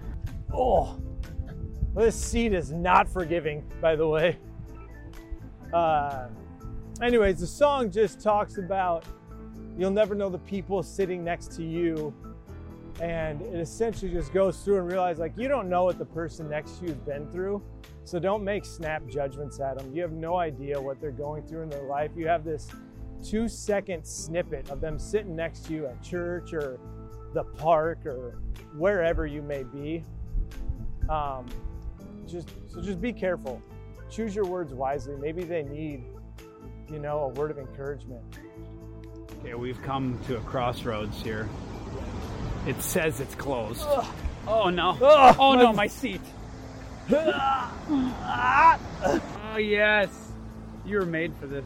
Oh, 0.52 1.00
this 1.94 2.14
seat 2.16 2.52
is 2.52 2.72
not 2.72 3.08
forgiving, 3.08 3.64
by 3.80 3.96
the 3.96 4.06
way. 4.06 4.36
Uh, 5.72 6.28
anyways, 7.00 7.40
the 7.40 7.46
song 7.46 7.90
just 7.90 8.20
talks 8.20 8.58
about 8.58 9.04
you'll 9.76 9.90
never 9.90 10.14
know 10.14 10.28
the 10.28 10.38
people 10.38 10.82
sitting 10.82 11.22
next 11.24 11.52
to 11.56 11.62
you. 11.64 12.12
And 13.00 13.40
it 13.42 13.60
essentially 13.60 14.10
just 14.10 14.32
goes 14.32 14.58
through 14.58 14.78
and 14.78 14.90
realize 14.90 15.18
like 15.18 15.32
you 15.36 15.48
don't 15.48 15.68
know 15.68 15.84
what 15.84 15.98
the 15.98 16.04
person 16.04 16.48
next 16.48 16.78
to 16.78 16.86
you's 16.86 16.96
been 16.96 17.30
through. 17.30 17.62
So 18.04 18.18
don't 18.18 18.42
make 18.42 18.64
snap 18.64 19.06
judgments 19.06 19.60
at 19.60 19.78
them. 19.78 19.94
You 19.94 20.02
have 20.02 20.12
no 20.12 20.36
idea 20.36 20.80
what 20.80 21.00
they're 21.00 21.10
going 21.10 21.46
through 21.46 21.62
in 21.62 21.68
their 21.68 21.84
life. 21.84 22.10
You 22.16 22.26
have 22.26 22.44
this 22.44 22.68
two 23.22 23.48
second 23.48 24.06
snippet 24.06 24.70
of 24.70 24.80
them 24.80 24.98
sitting 24.98 25.36
next 25.36 25.66
to 25.66 25.74
you 25.74 25.86
at 25.86 26.02
church 26.02 26.52
or 26.52 26.78
the 27.34 27.44
park 27.44 28.06
or 28.06 28.40
wherever 28.76 29.26
you 29.26 29.42
may 29.42 29.62
be. 29.62 30.02
Um, 31.08 31.46
just 32.26 32.50
so 32.68 32.80
just 32.80 33.00
be 33.00 33.12
careful. 33.12 33.62
Choose 34.10 34.34
your 34.34 34.46
words 34.46 34.72
wisely. 34.72 35.16
Maybe 35.16 35.44
they 35.44 35.62
need, 35.62 36.04
you 36.90 36.98
know, 36.98 37.20
a 37.20 37.28
word 37.28 37.50
of 37.50 37.58
encouragement. 37.58 38.22
Okay, 39.40 39.54
we've 39.54 39.80
come 39.82 40.18
to 40.26 40.36
a 40.36 40.40
crossroads 40.40 41.22
here. 41.22 41.48
It 42.66 42.80
says 42.82 43.20
it's 43.20 43.34
closed. 43.34 43.84
Oh 44.46 44.70
no! 44.70 44.90
Ugh, 45.00 45.36
oh 45.38 45.54
my- 45.54 45.62
no, 45.62 45.72
my 45.72 45.86
seat! 45.86 46.20
Ah. 47.10 48.78
oh 49.52 49.56
yes, 49.58 50.08
you 50.84 50.98
were 50.98 51.06
made 51.06 51.34
for 51.40 51.46
this. 51.46 51.64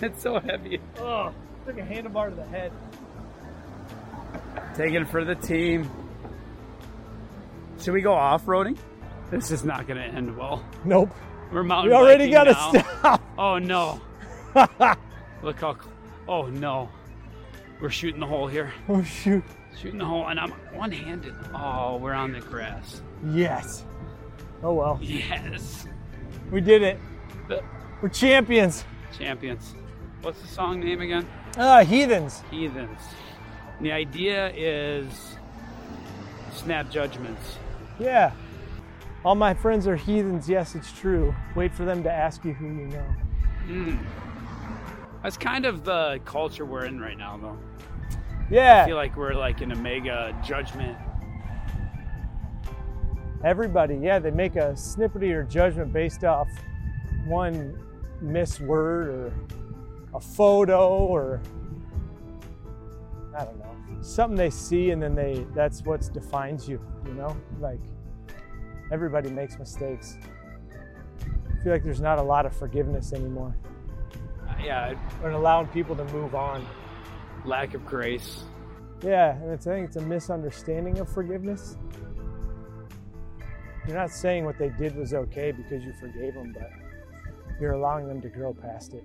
It's 0.00 0.22
so 0.22 0.38
heavy. 0.38 0.80
Oh, 0.98 1.32
took 1.66 1.78
a 1.78 1.82
handlebar 1.82 2.30
to 2.30 2.36
the 2.36 2.44
head. 2.44 2.72
Taking 4.76 5.04
for 5.06 5.24
the 5.24 5.34
team. 5.34 5.90
Should 7.80 7.92
we 7.94 8.00
go 8.00 8.14
off-roading? 8.14 8.76
This 9.30 9.50
is 9.50 9.64
not 9.64 9.86
going 9.86 9.98
to 9.98 10.04
end 10.06 10.36
well. 10.36 10.64
Nope. 10.84 11.10
We're 11.52 11.62
mountain 11.62 11.90
We 11.90 11.96
already 11.96 12.30
got 12.30 12.44
to 12.44 12.54
stop. 12.54 13.22
Oh 13.36 13.58
no! 13.58 14.00
Look 15.42 15.60
how. 15.60 15.76
Oh 16.28 16.46
no! 16.46 16.88
We're 17.80 17.90
shooting 17.90 18.20
the 18.20 18.26
hole 18.26 18.46
here. 18.46 18.72
Oh 18.88 19.02
shoot. 19.02 19.42
Shooting 19.80 19.98
the 19.98 20.04
hole, 20.04 20.26
and 20.28 20.38
I'm 20.40 20.50
one-handed. 20.74 21.34
Oh, 21.54 21.96
we're 21.96 22.12
on 22.12 22.32
the 22.32 22.40
grass. 22.40 23.00
Yes. 23.32 23.84
Oh 24.62 24.74
well. 24.74 24.98
Yes, 25.00 25.86
We 26.50 26.60
did 26.60 26.82
it. 26.82 26.98
the 27.48 27.62
We're 28.02 28.08
champions. 28.08 28.84
champions. 29.16 29.74
What's 30.22 30.40
the 30.40 30.48
song 30.48 30.80
name 30.80 31.00
again? 31.00 31.26
Ah, 31.56 31.84
heathens. 31.84 32.42
Heathens. 32.50 33.00
And 33.76 33.86
the 33.86 33.92
idea 33.92 34.48
is 34.54 35.36
snap 36.52 36.90
judgments. 36.90 37.56
Yeah. 38.00 38.32
All 39.24 39.34
my 39.36 39.54
friends 39.54 39.86
are 39.86 39.96
heathens. 39.96 40.48
Yes, 40.48 40.74
it's 40.74 40.90
true. 40.92 41.32
Wait 41.54 41.72
for 41.72 41.84
them 41.84 42.02
to 42.02 42.10
ask 42.12 42.44
you 42.44 42.52
who 42.54 42.66
you 42.66 42.86
know. 42.88 43.04
Mm. 43.68 43.98
That's 45.22 45.36
kind 45.36 45.66
of 45.66 45.84
the 45.84 46.20
culture 46.24 46.64
we're 46.64 46.84
in 46.84 47.00
right 47.00 47.18
now, 47.18 47.36
though. 47.36 47.58
Yeah. 48.50 48.82
I 48.82 48.86
feel 48.86 48.96
like 48.96 49.16
we're 49.16 49.34
like 49.34 49.60
in 49.60 49.72
a 49.72 49.76
mega 49.76 50.34
judgment. 50.46 50.96
Everybody, 53.44 53.96
yeah, 53.96 54.18
they 54.18 54.30
make 54.30 54.56
a 54.56 54.76
snippet 54.76 55.22
of 55.22 55.28
your 55.28 55.42
judgment 55.42 55.92
based 55.92 56.24
off 56.24 56.48
one 57.26 57.78
misword 58.22 59.06
or 59.06 59.32
a 60.14 60.20
photo 60.20 60.88
or 60.98 61.40
I 63.36 63.44
don't 63.44 63.58
know 63.58 63.76
something 64.00 64.36
they 64.36 64.50
see 64.50 64.90
and 64.90 65.00
then 65.02 65.14
they 65.14 65.46
that's 65.54 65.82
what 65.82 66.08
defines 66.12 66.68
you. 66.68 66.80
You 67.06 67.14
know, 67.14 67.36
like 67.60 67.80
everybody 68.90 69.30
makes 69.30 69.58
mistakes. 69.58 70.16
I 71.20 71.62
feel 71.62 71.72
like 71.72 71.84
there's 71.84 72.00
not 72.00 72.18
a 72.18 72.22
lot 72.22 72.46
of 72.46 72.56
forgiveness 72.56 73.12
anymore 73.12 73.54
Yeah, 74.62 74.94
and 75.22 75.34
allowing 75.34 75.68
people 75.68 75.96
to 75.96 76.04
move 76.06 76.34
on. 76.34 76.66
lack 77.44 77.74
of 77.74 77.86
grace. 77.86 78.44
Yeah, 79.02 79.36
and 79.36 79.52
it's, 79.52 79.66
I 79.66 79.74
think 79.74 79.86
it's 79.86 79.96
a 79.96 80.02
misunderstanding 80.02 80.98
of 80.98 81.08
forgiveness. 81.08 81.76
You're 83.86 83.96
not 83.96 84.10
saying 84.10 84.44
what 84.44 84.58
they 84.58 84.70
did 84.70 84.96
was 84.96 85.14
okay 85.14 85.52
because 85.52 85.84
you 85.84 85.92
forgave 86.00 86.34
them, 86.34 86.52
but 86.52 86.70
you're 87.60 87.72
allowing 87.72 88.06
them 88.08 88.20
to 88.20 88.28
grow 88.28 88.52
past 88.52 88.92
it. 88.94 89.04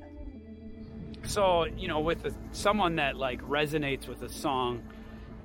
So, 1.26 1.66
you 1.66 1.88
know, 1.88 2.02
with 2.02 2.26
a, 2.26 2.34
someone 2.52 2.98
that 2.98 3.16
like 3.16 3.42
resonates 3.48 4.08
with 4.08 4.24
a 4.24 4.30
song, 4.30 4.84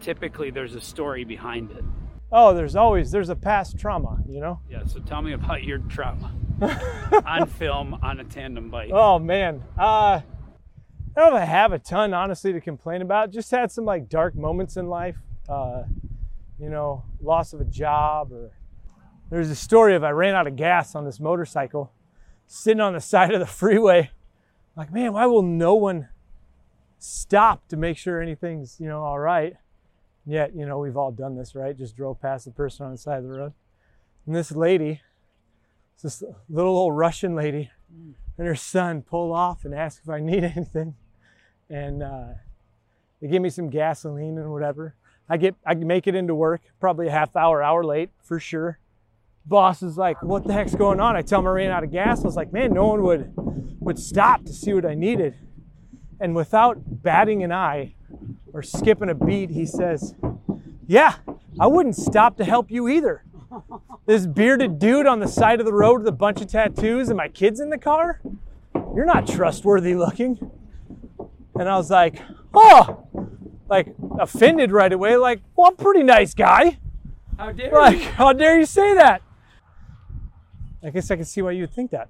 typically 0.01 0.51
there's 0.51 0.75
a 0.75 0.81
story 0.81 1.25
behind 1.25 1.71
it. 1.71 1.85
Oh, 2.31 2.53
there's 2.53 2.77
always 2.77 3.11
there's 3.11 3.31
a 3.31 3.37
past 3.37 3.79
trauma, 3.79 4.23
you 4.29 4.41
know. 4.41 4.61
Yeah, 4.71 4.85
so 4.85 5.01
tell 5.01 5.23
me 5.23 5.33
about 5.33 5.65
your 5.65 5.79
trauma 5.79 6.31
on 7.25 7.47
film 7.47 7.95
on 8.03 8.21
a 8.21 8.25
tandem 8.25 8.71
bike. 8.71 8.91
Oh 8.93 9.19
man, 9.19 9.63
uh, 9.79 10.21
I 10.23 10.23
don't 11.17 11.31
know 11.31 11.37
if 11.37 11.43
I 11.43 11.47
have 11.47 11.73
a 11.73 11.79
ton 11.79 12.13
honestly 12.13 12.53
to 12.53 12.61
complain 12.61 13.01
about. 13.01 13.31
Just 13.31 13.51
had 13.51 13.73
some 13.73 13.85
like 13.85 14.09
dark 14.09 14.35
moments 14.35 14.77
in 14.77 14.89
life. 14.89 15.17
Uh, 15.49 15.85
you 16.59 16.69
know, 16.69 17.05
loss 17.23 17.53
of 17.55 17.61
a 17.61 17.65
job, 17.65 18.33
or 18.33 18.51
there's 19.31 19.49
a 19.49 19.57
story 19.57 19.95
of 19.95 20.05
I 20.05 20.11
ran 20.11 20.35
out 20.35 20.47
of 20.47 20.57
gas 20.57 20.95
on 20.95 21.05
this 21.05 21.19
motorcycle, 21.21 21.93
sitting 22.47 22.81
on 22.81 22.93
the 22.93 23.01
side 23.01 23.33
of 23.33 23.41
the 23.41 23.47
freeway. 23.47 24.11
Like, 24.77 24.93
man, 24.93 25.15
why 25.15 25.27
will 25.27 25.43
no 25.43 25.75
one 25.75 26.09
stop 26.99 27.67
to 27.69 27.77
make 27.77 27.97
sure 27.97 28.21
anything's 28.21 28.79
you 28.79 28.87
know 28.87 29.03
all 29.03 29.19
right? 29.19 29.57
Yet, 30.29 30.55
you 30.55 30.67
know, 30.67 30.79
we've 30.79 30.97
all 30.97 31.11
done 31.11 31.37
this, 31.37 31.55
right? 31.55 31.77
Just 31.77 31.97
drove 31.97 32.21
past 32.21 32.45
the 32.45 32.51
person 32.51 32.85
on 32.85 32.93
the 32.93 32.99
side 32.99 33.17
of 33.17 33.25
the 33.25 33.31
road, 33.31 33.55
and 34.27 34.37
this 34.37 34.53
lady, 34.53 35.01
this 36.03 36.23
little 36.51 36.77
old 36.77 36.95
Russian 36.95 37.35
lady, 37.35 37.71
and 38.37 38.47
her 38.47 38.55
son 38.55 39.01
pull 39.01 39.33
off 39.33 39.65
and 39.65 39.75
ask 39.75 40.03
if 40.03 40.11
I 40.11 40.21
need 40.21 40.45
anything. 40.57 40.97
And 41.71 42.03
uh, 42.03 42.27
they 43.23 43.29
give 43.29 43.41
me 43.41 43.49
some 43.49 43.71
gasoline 43.71 44.37
and 44.37 44.53
whatever. 44.53 44.95
I 45.31 45.39
get 45.39 45.55
I 45.65 45.73
make 45.75 46.07
it 46.07 46.15
into 46.15 46.35
work, 46.35 46.61
probably 46.79 47.09
a 47.09 47.11
half 47.11 47.35
hour, 47.35 47.63
hour 47.63 47.83
late 47.83 48.11
for 48.23 48.39
sure. 48.39 48.79
Boss 49.47 49.83
is 49.83 49.97
like, 49.97 50.23
what 50.23 50.45
the 50.45 50.53
heck's 50.53 50.75
going 50.75 51.01
on? 51.01 51.17
I 51.17 51.23
tell 51.23 51.41
him 51.41 51.47
I 51.47 51.51
ran 51.53 51.71
out 51.71 51.85
of 51.85 51.91
gas. 51.91 52.21
I 52.21 52.25
was 52.25 52.37
like, 52.37 52.53
man, 52.53 52.75
no 52.75 52.87
one 52.87 53.03
would 53.03 53.33
would 53.81 53.99
stop 53.99 54.45
to 54.45 54.53
see 54.53 54.75
what 54.75 54.85
I 54.85 54.95
needed. 54.95 55.37
And 56.21 56.37
without 56.37 57.03
batting 57.03 57.43
an 57.43 57.51
eye 57.51 57.95
or 58.53 58.63
skipping 58.63 59.11
a 59.11 59.15
beat, 59.15 59.51
he 59.51 59.67
says, 59.67 60.15
Yeah, 60.87 61.17
I 61.61 61.67
wouldn't 61.67 61.97
stop 61.97 62.37
to 62.39 62.45
help 62.45 62.71
you 62.71 62.89
either. 62.89 63.25
This 64.07 64.27
bearded 64.27 64.79
dude 64.79 65.07
on 65.07 65.21
the 65.21 65.29
side 65.29 65.61
of 65.61 65.67
the 65.67 65.73
road 65.73 66.01
with 66.01 66.09
a 66.09 66.13
bunch 66.13 66.41
of 66.41 66.49
tattoos 66.49 67.09
and 67.09 67.17
my 67.17 67.29
kids 67.29 67.61
in 67.61 67.71
the 67.71 67.79
car? 67.79 68.21
You're 68.75 69.05
not 69.05 69.27
trustworthy 69.27 69.95
looking. 69.95 70.51
And 71.55 71.69
I 71.69 71.77
was 71.77 71.91
like, 71.91 72.21
oh, 72.55 73.07
like 73.69 73.95
offended 74.19 74.73
right 74.73 74.93
away. 74.93 75.17
Like, 75.17 75.43
well, 75.57 75.69
I'm 75.69 75.75
a 75.75 75.77
pretty 75.77 76.03
nice 76.03 76.35
guy. 76.35 76.79
How 77.37 77.53
dare 77.53 77.73
Like, 77.73 78.01
how 78.01 78.33
dare 78.33 78.59
you 78.59 78.67
say 78.67 78.95
that? 78.95 79.23
I 80.83 80.91
guess 80.91 81.11
I 81.11 81.17
can 81.17 81.25
see 81.25 81.43
why 81.43 81.53
you 81.53 81.63
would 81.63 81.73
think 81.73 81.91
that. 81.91 82.09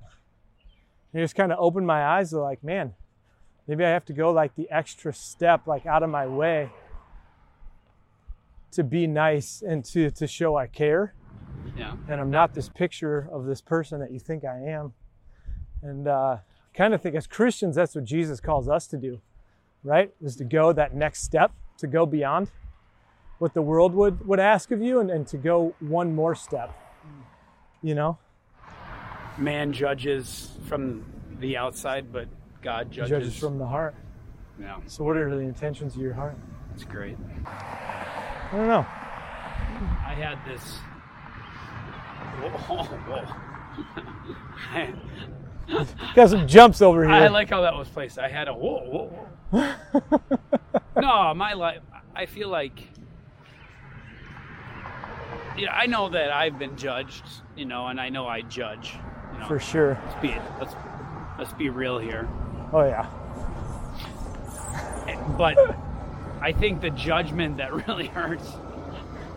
It 1.12 1.20
just 1.20 1.34
kind 1.34 1.52
of 1.52 1.58
opened 1.58 1.86
my 1.86 2.04
eyes 2.04 2.30
to 2.30 2.38
like, 2.38 2.62
man, 2.62 2.94
maybe 3.68 3.84
I 3.84 3.90
have 3.90 4.06
to 4.06 4.12
go 4.14 4.32
like 4.32 4.56
the 4.56 4.68
extra 4.70 5.12
step, 5.12 5.66
like 5.66 5.86
out 5.86 6.02
of 6.02 6.10
my 6.10 6.26
way 6.26 6.70
to 8.72 8.82
be 8.82 9.06
nice 9.06 9.62
and 9.62 9.84
to, 9.84 10.10
to 10.10 10.26
show 10.26 10.56
I 10.56 10.66
care. 10.66 11.14
Yeah. 11.76 11.96
And 12.08 12.20
I'm 12.20 12.30
not 12.30 12.54
this 12.54 12.68
picture 12.68 13.28
of 13.30 13.44
this 13.44 13.60
person 13.60 14.00
that 14.00 14.10
you 14.10 14.18
think 14.18 14.44
I 14.44 14.58
am. 14.58 14.94
And 15.82 16.08
uh, 16.08 16.38
kind 16.74 16.94
of 16.94 17.02
think 17.02 17.14
as 17.14 17.26
Christians, 17.26 17.76
that's 17.76 17.94
what 17.94 18.04
Jesus 18.04 18.40
calls 18.40 18.68
us 18.68 18.86
to 18.88 18.96
do, 18.96 19.20
right? 19.84 20.12
Is 20.20 20.36
to 20.36 20.44
go 20.44 20.72
that 20.72 20.94
next 20.94 21.22
step, 21.22 21.52
to 21.78 21.86
go 21.86 22.06
beyond 22.06 22.50
what 23.38 23.54
the 23.54 23.62
world 23.62 23.94
would, 23.94 24.26
would 24.26 24.40
ask 24.40 24.70
of 24.70 24.82
you 24.82 24.98
and, 24.98 25.10
and 25.10 25.26
to 25.28 25.36
go 25.36 25.74
one 25.78 26.14
more 26.14 26.34
step, 26.34 26.76
you 27.82 27.94
know? 27.94 28.18
Man 29.36 29.72
judges 29.72 30.56
from 30.66 31.04
the 31.38 31.56
outside, 31.56 32.12
but 32.12 32.26
God 32.62 32.90
judges, 32.90 33.10
Judges 33.10 33.38
from 33.38 33.58
the 33.58 33.66
heart. 33.66 33.94
Yeah, 34.60 34.78
So, 34.86 35.04
what 35.04 35.16
are 35.16 35.30
the 35.30 35.40
intentions 35.42 35.94
of 35.94 36.00
your 36.02 36.14
heart? 36.14 36.36
it's 36.74 36.84
great. 36.84 37.16
I 37.46 38.48
don't 38.52 38.66
know. 38.68 38.86
I 38.86 40.14
had 40.16 40.38
this. 40.46 40.76
Whoa, 42.40 42.84
whoa. 42.84 43.24
I, 44.72 44.94
Got 46.14 46.30
some 46.30 46.46
jumps 46.48 46.80
over 46.82 47.04
here. 47.04 47.12
I 47.12 47.28
like 47.28 47.50
how 47.50 47.60
that 47.62 47.74
was 47.76 47.88
placed. 47.88 48.18
I 48.18 48.28
had 48.28 48.48
a 48.48 48.54
whoa, 48.54 48.84
whoa, 48.84 49.28
whoa. 49.50 50.20
no, 51.00 51.34
my 51.34 51.52
life. 51.52 51.80
I 52.14 52.26
feel 52.26 52.48
like. 52.48 52.80
Yeah, 55.56 55.72
I 55.72 55.86
know 55.86 56.08
that 56.10 56.30
I've 56.30 56.58
been 56.58 56.76
judged, 56.76 57.24
you 57.56 57.64
know, 57.64 57.88
and 57.88 58.00
I 58.00 58.08
know 58.08 58.26
I 58.26 58.42
judge. 58.42 58.94
You 59.32 59.40
know, 59.40 59.46
For 59.48 59.58
sure. 59.58 59.98
let's 60.06 60.20
be 60.22 60.36
let's 60.60 60.74
let's 61.38 61.52
be 61.52 61.68
real 61.68 61.98
here. 61.98 62.28
Oh, 62.72 62.84
yeah. 62.84 63.06
But 65.36 65.56
I 66.40 66.52
think 66.52 66.80
the 66.80 66.90
judgment 66.90 67.58
that 67.58 67.72
really 67.88 68.06
hurts, 68.06 68.52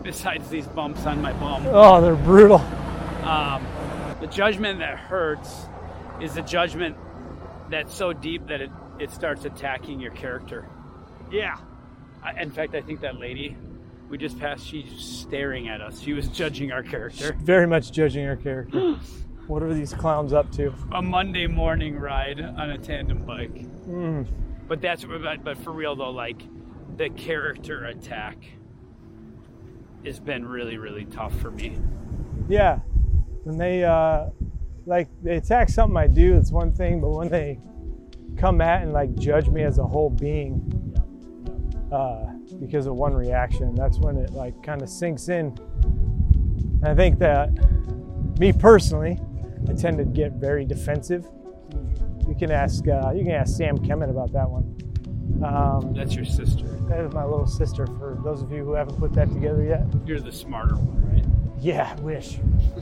besides 0.02 0.48
these 0.48 0.66
bumps 0.66 1.06
on 1.06 1.22
my 1.22 1.32
bum, 1.32 1.66
Oh, 1.68 2.00
they're 2.00 2.14
brutal. 2.14 2.58
um, 3.22 3.64
the 4.20 4.26
judgment 4.26 4.78
that 4.80 4.98
hurts 4.98 5.66
is 6.20 6.34
the 6.34 6.42
judgment 6.42 6.96
that's 7.70 7.94
so 7.94 8.12
deep 8.12 8.46
that 8.48 8.60
it, 8.60 8.70
it 8.98 9.10
starts 9.10 9.44
attacking 9.44 10.00
your 10.00 10.12
character. 10.12 10.68
Yeah. 11.30 11.56
I, 12.22 12.40
in 12.40 12.50
fact, 12.50 12.74
I 12.74 12.80
think 12.82 13.00
that 13.00 13.18
lady 13.18 13.56
we 14.08 14.18
just 14.18 14.38
passed, 14.38 14.66
she's 14.66 14.90
staring 15.00 15.68
at 15.68 15.80
us. 15.80 16.00
She 16.00 16.12
was 16.12 16.28
judging 16.28 16.70
our 16.70 16.82
character. 16.82 17.34
Very 17.40 17.66
much 17.66 17.92
judging 17.92 18.26
our 18.26 18.36
character. 18.36 18.96
what 19.52 19.62
are 19.62 19.74
these 19.74 19.92
clowns 19.92 20.32
up 20.32 20.50
to? 20.52 20.72
A 20.92 21.02
Monday 21.02 21.46
morning 21.46 21.98
ride 21.98 22.40
on 22.40 22.70
a 22.70 22.78
tandem 22.78 23.22
bike. 23.26 23.54
Mm. 23.86 24.26
But 24.66 24.80
that's 24.80 25.04
but, 25.04 25.44
but 25.44 25.58
for 25.58 25.72
real 25.72 25.94
though, 25.94 26.10
like 26.10 26.40
the 26.96 27.10
character 27.10 27.84
attack 27.84 28.38
has 30.06 30.18
been 30.18 30.46
really 30.46 30.78
really 30.78 31.04
tough 31.04 31.38
for 31.38 31.50
me. 31.50 31.78
Yeah. 32.48 32.78
When 33.44 33.58
they 33.58 33.84
uh 33.84 34.30
like 34.86 35.08
they 35.22 35.36
attack 35.36 35.68
something 35.68 35.98
I 35.98 36.06
do, 36.06 36.34
it's 36.38 36.50
one 36.50 36.72
thing, 36.72 37.02
but 37.02 37.10
when 37.10 37.28
they 37.28 37.60
come 38.38 38.62
at 38.62 38.80
and 38.80 38.94
like 38.94 39.14
judge 39.16 39.50
me 39.50 39.64
as 39.64 39.76
a 39.76 39.84
whole 39.84 40.08
being 40.08 40.96
uh 41.92 42.24
because 42.58 42.86
of 42.86 42.94
one 42.94 43.12
reaction, 43.12 43.74
that's 43.74 43.98
when 43.98 44.16
it 44.16 44.30
like 44.30 44.62
kind 44.62 44.80
of 44.80 44.88
sinks 44.88 45.28
in. 45.28 45.54
And 45.84 46.86
I 46.86 46.94
think 46.94 47.18
that 47.18 47.50
me 48.38 48.50
personally, 48.54 49.18
I 49.68 49.72
tend 49.74 49.98
to 49.98 50.04
get 50.04 50.32
very 50.32 50.64
defensive. 50.64 51.26
You 52.28 52.34
can 52.38 52.50
ask 52.50 52.86
uh, 52.88 53.12
you 53.14 53.22
can 53.24 53.32
ask 53.32 53.56
Sam 53.56 53.78
Kemet 53.78 54.10
about 54.10 54.32
that 54.32 54.48
one. 54.50 54.76
Um, 55.44 55.92
That's 55.94 56.14
your 56.14 56.24
sister. 56.24 56.64
that 56.88 57.00
is 57.00 57.12
my 57.12 57.24
little 57.24 57.46
sister. 57.46 57.86
For 57.86 58.18
those 58.22 58.42
of 58.42 58.52
you 58.52 58.64
who 58.64 58.72
haven't 58.74 58.98
put 58.98 59.12
that 59.14 59.28
together 59.32 59.64
yet, 59.64 59.84
You're 60.06 60.20
the 60.20 60.30
smarter 60.32 60.76
one, 60.76 61.12
right? 61.14 61.24
yeah, 61.58 61.94
I 61.96 62.00
wish. 62.00 62.38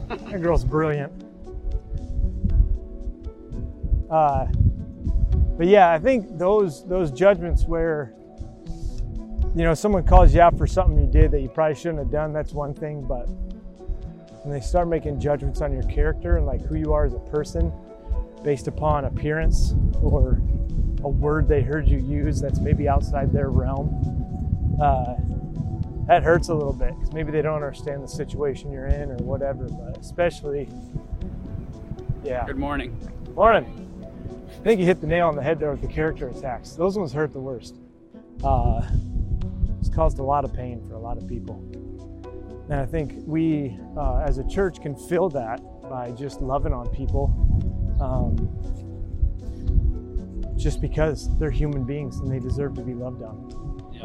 that 0.09 0.43
girl's 0.43 0.64
brilliant. 0.64 1.12
Uh, 4.11 4.47
but 5.57 5.66
yeah, 5.66 5.90
I 5.90 5.99
think 5.99 6.38
those 6.38 6.85
those 6.87 7.11
judgments 7.12 7.64
where 7.64 8.14
you 9.55 9.62
know 9.64 9.75
someone 9.75 10.05
calls 10.05 10.35
you 10.35 10.40
out 10.40 10.59
for 10.59 10.66
something 10.66 10.99
you 11.01 11.11
did 11.11 11.31
that 11.31 11.40
you 11.40 11.49
probably 11.49 11.77
shouldn't 11.77 11.99
have 11.99 12.11
done, 12.11 12.33
that's 12.33 12.53
one 12.53 12.75
thing. 12.75 13.03
But 13.07 13.29
when 14.42 14.53
they 14.53 14.61
start 14.61 14.88
making 14.88 15.20
judgments 15.20 15.61
on 15.61 15.72
your 15.72 15.83
character 15.85 16.37
and 16.37 16.46
like 16.46 16.62
who 16.62 16.76
you 16.76 16.92
are 16.92 17.05
as 17.05 17.14
a 17.14 17.18
person 17.18 17.72
based 18.42 18.68
upon 18.68 19.05
appearance 19.05 19.74
or 20.03 20.40
a 21.03 21.09
word 21.09 21.48
they 21.48 21.62
heard 21.62 21.87
you 21.87 21.98
use 21.98 22.40
that's 22.40 22.59
maybe 22.59 22.88
outside 22.88 23.33
their 23.33 23.50
realm, 23.50 23.88
uh, 24.81 25.14
that 26.07 26.22
hurts 26.22 26.48
a 26.48 26.55
little 26.55 26.72
bit 26.72 26.94
because 26.96 27.12
maybe 27.12 27.31
they 27.31 27.42
don't 27.42 27.55
understand 27.55 28.03
the 28.03 28.09
situation 28.09 28.72
you're 28.72 28.87
in 28.87 29.11
or 29.11 29.16
whatever. 29.16 29.68
But 29.68 29.98
especially, 29.98 30.68
yeah. 32.24 32.46
Good 32.46 32.59
morning. 32.59 32.96
Morning. 33.35 33.87
I 34.48 34.62
think 34.62 34.81
you 34.81 34.87
hit 34.87 35.00
the 35.00 35.07
nail 35.07 35.29
on 35.29 35.37
the 35.37 35.42
head 35.42 35.59
there 35.59 35.70
with 35.70 35.81
the 35.81 35.88
character 35.88 36.29
attacks. 36.29 36.72
Those 36.72 36.98
ones 36.98 37.12
hurt 37.12 37.33
the 37.33 37.40
worst. 37.40 37.76
Uh, 38.42 38.83
it's 39.79 39.88
caused 39.88 40.18
a 40.18 40.22
lot 40.22 40.44
of 40.44 40.53
pain 40.53 40.85
for 40.88 40.94
a 40.94 40.98
lot 40.98 41.16
of 41.16 41.26
people. 41.29 41.62
And 42.71 42.79
I 42.79 42.87
think 42.87 43.15
we, 43.27 43.77
uh, 43.97 44.19
as 44.19 44.39
a 44.39 44.47
church, 44.47 44.81
can 44.81 44.95
fill 44.95 45.29
that 45.31 45.61
by 45.91 46.13
just 46.13 46.41
loving 46.41 46.73
on 46.73 46.89
people 46.91 47.27
um, 48.01 48.37
just 50.57 50.81
because 50.81 51.37
they're 51.39 51.51
human 51.51 51.85
beings 51.85 52.19
and 52.19 52.31
they 52.31 52.39
deserve 52.39 52.75
to 52.77 52.83
be 52.83 52.95
loved 52.95 53.23
on. 53.23 53.91
Yep. 53.93 54.05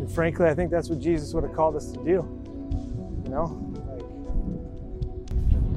And 0.00 0.10
frankly, 0.10 0.46
I 0.46 0.54
think 0.54 0.70
that's 0.70 0.88
what 0.88 1.00
Jesus 1.00 1.34
would 1.34 1.44
have 1.44 1.52
called 1.52 1.76
us 1.76 1.92
to 1.92 1.98
do. 1.98 2.26
You 3.24 3.28
know? 3.28 3.66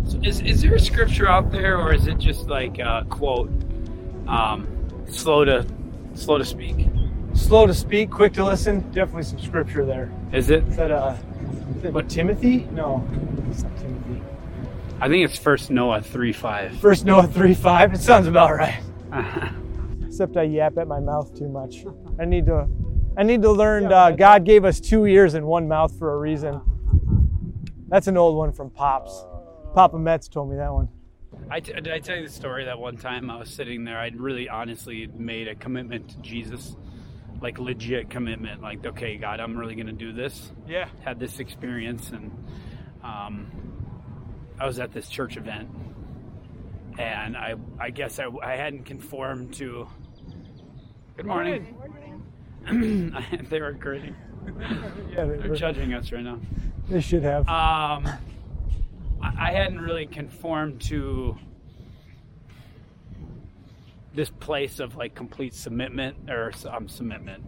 So 0.07 0.19
is 0.23 0.39
is 0.41 0.61
there 0.61 0.75
a 0.75 0.79
scripture 0.79 1.27
out 1.27 1.51
there, 1.51 1.77
or 1.77 1.93
is 1.93 2.07
it 2.07 2.17
just 2.17 2.47
like 2.47 2.79
a 2.79 3.05
quote? 3.09 3.49
Um, 4.27 4.67
slow 5.05 5.43
to 5.43 5.65
slow 6.13 6.37
to 6.37 6.45
speak. 6.45 6.87
Slow 7.43 7.67
to 7.67 7.73
speak, 7.73 8.09
quick 8.09 8.33
to 8.33 8.45
listen. 8.45 8.79
Definitely 8.91 9.23
some 9.23 9.39
scripture 9.39 9.85
there. 9.85 10.11
Is 10.31 10.49
it? 10.49 10.63
Is 10.67 10.75
that 10.77 10.91
uh, 10.91 11.15
is 11.75 11.81
that 11.83 11.93
what 11.93 12.09
Timothy? 12.09 12.67
No, 12.71 13.07
it's 13.49 13.63
not 13.63 13.77
Timothy. 13.77 14.21
I 14.99 15.09
think 15.09 15.25
it's 15.29 15.37
First 15.37 15.69
Noah 15.69 16.01
three 16.01 16.33
five. 16.33 16.77
First 16.79 17.05
Noah 17.05 17.27
three 17.27 17.53
five. 17.53 17.93
It 17.93 17.99
sounds 17.99 18.27
about 18.27 18.51
right. 18.55 18.81
Except 20.07 20.37
I 20.37 20.43
yap 20.43 20.77
at 20.77 20.87
my 20.87 20.99
mouth 20.99 21.37
too 21.37 21.49
much. 21.49 21.85
I 22.19 22.25
need 22.25 22.45
to, 22.45 22.67
I 23.17 23.23
need 23.23 23.41
to 23.41 23.51
learn. 23.51 23.91
Uh, 23.91 24.11
God 24.11 24.45
gave 24.45 24.63
us 24.63 24.79
two 24.79 25.05
ears 25.05 25.33
and 25.33 25.45
one 25.45 25.67
mouth 25.67 25.97
for 25.97 26.13
a 26.13 26.17
reason. 26.17 26.61
That's 27.89 28.07
an 28.07 28.17
old 28.17 28.37
one 28.37 28.53
from 28.53 28.69
Pops. 28.69 29.25
Papa 29.75 29.97
Metz 29.97 30.27
told 30.27 30.49
me 30.49 30.57
that 30.57 30.71
one. 30.73 30.87
I 31.49 31.59
t- 31.59 31.73
did 31.73 31.89
I 31.89 31.99
tell 31.99 32.15
you 32.15 32.23
the 32.23 32.31
story 32.31 32.65
that 32.65 32.77
one 32.79 32.95
time 32.95 33.29
I 33.29 33.37
was 33.37 33.49
sitting 33.49 33.83
there? 33.83 33.97
I'd 33.99 34.15
really 34.19 34.47
honestly 34.47 35.07
made 35.15 35.47
a 35.47 35.55
commitment 35.55 36.09
to 36.09 36.17
Jesus, 36.19 36.75
like 37.43 37.59
legit 37.59 38.09
commitment. 38.09 38.61
Like, 38.61 38.83
okay, 38.85 39.17
God, 39.17 39.39
I'm 39.41 39.55
really 39.55 39.75
gonna 39.75 39.91
do 39.91 40.13
this. 40.13 40.51
Yeah. 40.67 40.87
Had 41.03 41.19
this 41.19 41.39
experience, 41.39 42.09
and 42.09 42.31
um, 43.03 43.51
I 44.59 44.65
was 44.65 44.79
at 44.79 44.93
this 44.93 45.09
church 45.09 45.35
event, 45.37 45.69
and 46.97 47.35
I 47.37 47.55
I 47.79 47.89
guess 47.91 48.17
I, 48.17 48.27
I 48.41 48.55
hadn't 48.55 48.85
conformed 48.85 49.53
to. 49.55 49.87
Good 51.17 51.27
morning. 51.27 51.77
morning 52.65 53.17
they 53.49 53.61
were 53.61 53.73
grinning. 53.73 54.15
Yeah, 55.13 55.25
they, 55.25 55.37
They're 55.37 55.55
judging 55.55 55.93
us 55.93 56.11
right 56.11 56.23
now. 56.23 56.39
they 56.89 56.99
should 56.99 57.23
have. 57.23 57.47
Um, 57.47 58.07
I 59.21 59.49
I 59.49 59.51
hadn't 59.51 59.79
really 59.79 60.05
conformed 60.05 60.81
to 60.83 61.37
this 64.13 64.29
place 64.29 64.79
of 64.79 64.95
like 64.95 65.15
complete 65.15 65.53
submitment 65.53 66.29
or 66.29 66.51
um, 66.69 66.87
submitment. 66.87 67.43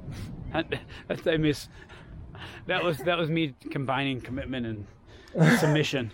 That's 1.08 1.28
I 1.28 1.38
miss. 1.38 1.68
That 2.68 2.84
was 2.84 2.98
that 3.00 3.18
was 3.18 3.30
me 3.30 3.54
combining 3.72 4.22
commitment 4.22 4.66
and 5.36 5.60
submission. 5.60 6.12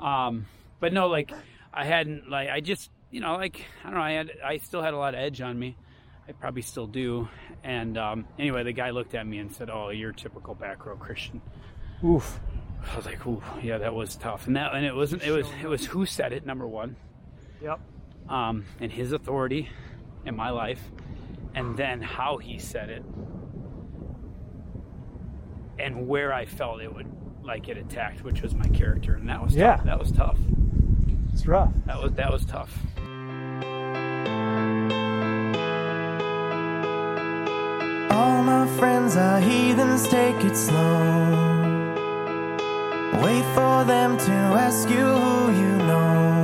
um, 0.00 0.46
but 0.80 0.92
no, 0.92 1.08
like 1.08 1.32
I 1.72 1.84
hadn't 1.84 2.30
like 2.30 2.48
I 2.50 2.60
just 2.60 2.90
you 3.10 3.20
know 3.20 3.34
like 3.36 3.64
I 3.82 3.88
don't 3.88 3.94
know 3.98 4.04
I 4.04 4.12
had 4.12 4.30
I 4.44 4.56
still 4.58 4.82
had 4.82 4.94
a 4.94 4.98
lot 4.98 5.14
of 5.14 5.20
edge 5.20 5.40
on 5.40 5.58
me. 5.58 5.76
I 6.28 6.32
probably 6.32 6.62
still 6.62 6.86
do. 6.86 7.28
And 7.62 7.98
um, 7.98 8.26
anyway, 8.38 8.62
the 8.62 8.72
guy 8.72 8.90
looked 8.90 9.14
at 9.14 9.26
me 9.26 9.38
and 9.38 9.52
said, 9.52 9.68
"Oh, 9.70 9.90
you're 9.90 10.10
a 10.10 10.14
typical 10.14 10.54
back 10.54 10.86
row 10.86 10.96
Christian." 10.96 11.42
Oof. 12.02 12.40
I 12.92 12.96
was 12.96 13.06
like, 13.06 13.26
"Ooh, 13.26 13.42
yeah, 13.62 13.78
that 13.78 13.94
was 13.94 14.16
tough." 14.16 14.46
And 14.46 14.56
that, 14.56 14.74
and 14.74 14.84
it 14.86 14.94
wasn't. 14.94 15.22
It 15.22 15.30
was. 15.30 15.46
It 15.62 15.68
was 15.68 15.84
who 15.86 16.06
said 16.06 16.32
it. 16.32 16.46
Number 16.46 16.66
one, 16.66 16.96
Yep. 17.62 17.80
Um, 18.28 18.64
and 18.80 18.90
his 18.92 19.12
authority 19.12 19.68
in 20.26 20.34
my 20.36 20.50
life, 20.50 20.80
and 21.54 21.76
then 21.76 22.00
how 22.02 22.38
he 22.38 22.58
said 22.58 22.90
it, 22.90 23.04
and 25.78 26.06
where 26.08 26.32
I 26.32 26.44
felt 26.46 26.80
it 26.80 26.94
would 26.94 27.06
like 27.42 27.64
get 27.64 27.76
attacked, 27.76 28.24
which 28.24 28.40
was 28.42 28.54
my 28.54 28.66
character, 28.68 29.14
and 29.14 29.28
that 29.28 29.42
was 29.42 29.54
Yeah. 29.54 29.76
tough. 29.76 29.84
That 29.84 29.98
was 29.98 30.12
tough. 30.12 30.38
It's 31.32 31.46
rough. 31.46 31.72
That 31.86 32.02
was 32.02 32.12
that 32.12 32.32
was 32.32 32.44
tough. 32.46 32.78
All 38.10 38.42
my 38.42 38.66
friends 38.78 39.16
are 39.16 39.40
heathens, 39.40 40.08
take 40.08 40.42
it 40.44 40.56
slow. 40.56 41.52
Wait 43.22 43.44
for 43.56 43.84
them 43.84 44.16
to 44.18 44.32
ask 44.66 44.88
you 44.88 45.04
who 45.04 45.52
you 45.60 45.76
know. 45.88 46.43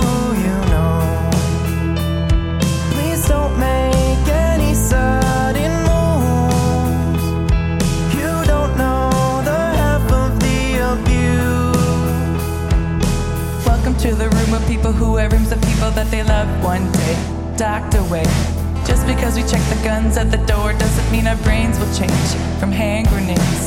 who 15.01 15.17
rooms 15.17 15.51
of 15.51 15.59
people 15.61 15.89
that 15.97 16.05
they 16.11 16.21
love 16.21 16.47
one 16.63 16.85
day, 16.91 17.15
docked 17.57 17.95
away. 17.95 18.23
Just 18.85 19.07
because 19.07 19.35
we 19.35 19.41
check 19.41 19.63
the 19.73 19.81
guns 19.83 20.15
at 20.15 20.29
the 20.29 20.37
door 20.45 20.73
doesn't 20.73 21.11
mean 21.11 21.25
our 21.25 21.37
brains 21.37 21.79
will 21.79 21.91
change 22.01 22.29
from 22.59 22.71
hand 22.71 23.07
grenades. 23.07 23.63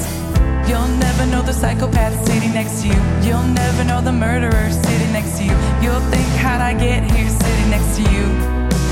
You'll 0.69 0.95
never 1.07 1.27
know 1.27 1.43
the 1.43 1.53
psychopath 1.53 2.15
sitting 2.25 2.53
next 2.53 2.83
to 2.83 2.89
you. 2.89 3.01
You'll 3.27 3.51
never 3.63 3.83
know 3.83 4.01
the 4.01 4.13
murderer 4.13 4.71
sitting 4.71 5.13
next 5.13 5.37
to 5.39 5.45
you. 5.45 5.57
You'll 5.83 6.07
think, 6.13 6.29
how'd 6.39 6.61
I 6.61 6.73
get 6.73 7.03
here 7.11 7.29
sitting 7.29 7.71
next 7.75 7.97
to 7.97 8.03
you? 8.15 8.25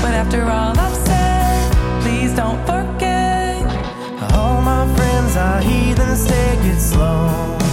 But 0.03 0.13
after 0.21 0.41
all 0.43 0.77
I've 0.77 0.99
said, 1.07 1.71
please 2.03 2.35
don't 2.35 2.59
forget. 2.67 3.63
All 4.35 4.59
my 4.61 4.83
friends 4.97 5.37
are 5.37 5.61
heathens, 5.61 6.25
take 6.27 6.63
it 6.73 6.79
slow. 6.79 7.72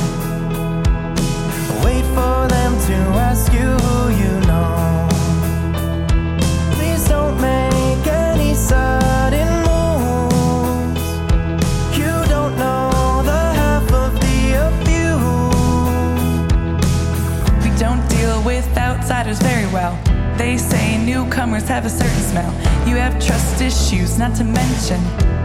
They 20.40 20.56
say 20.56 20.96
newcomers 20.96 21.68
have 21.68 21.84
a 21.84 21.90
certain 21.90 22.22
smell. 22.22 22.50
You 22.88 22.96
have 22.96 23.22
trust 23.22 23.60
issues, 23.60 24.18
not 24.18 24.34
to 24.36 24.42
mention. 24.42 24.98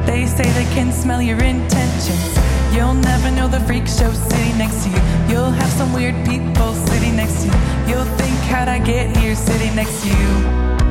They 0.05 0.25
say 0.25 0.49
they 0.51 0.63
can 0.73 0.93
smell 0.93 1.21
your 1.21 1.37
intentions. 1.43 2.39
You'll 2.73 2.93
never 2.93 3.29
know 3.29 3.49
the 3.49 3.59
freak 3.67 3.87
show 3.87 4.13
sitting 4.13 4.57
next 4.57 4.85
to 4.85 4.89
you. 4.91 5.01
You'll 5.27 5.51
have 5.51 5.69
some 5.71 5.91
weird 5.91 6.15
people 6.25 6.73
sitting 6.87 7.17
next 7.17 7.41
to 7.41 7.47
you. 7.47 7.53
You'll 7.89 8.11
think, 8.15 8.37
how'd 8.47 8.69
I 8.69 8.79
get 8.79 9.17
here 9.17 9.35
sitting 9.35 9.75
next 9.75 10.01
to 10.03 10.07
you? 10.07 10.29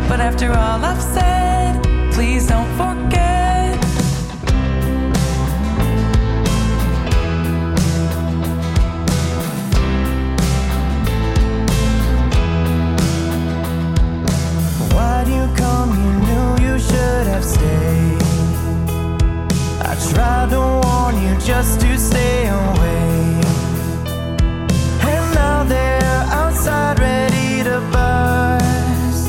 But 0.07 0.21
after 0.21 0.51
all 0.51 0.85
I've 0.85 1.03
said, 1.03 1.83
please 2.13 2.47
don't 2.47 2.71
forget. 2.77 3.34
Just 21.45 21.79
to 21.79 21.99
stay 21.99 22.49
away. 22.49 23.41
And 25.03 25.35
now 25.35 25.63
they're 25.65 26.25
outside 26.33 26.99
ready 26.99 27.63
to 27.63 27.81
bust. 27.93 29.29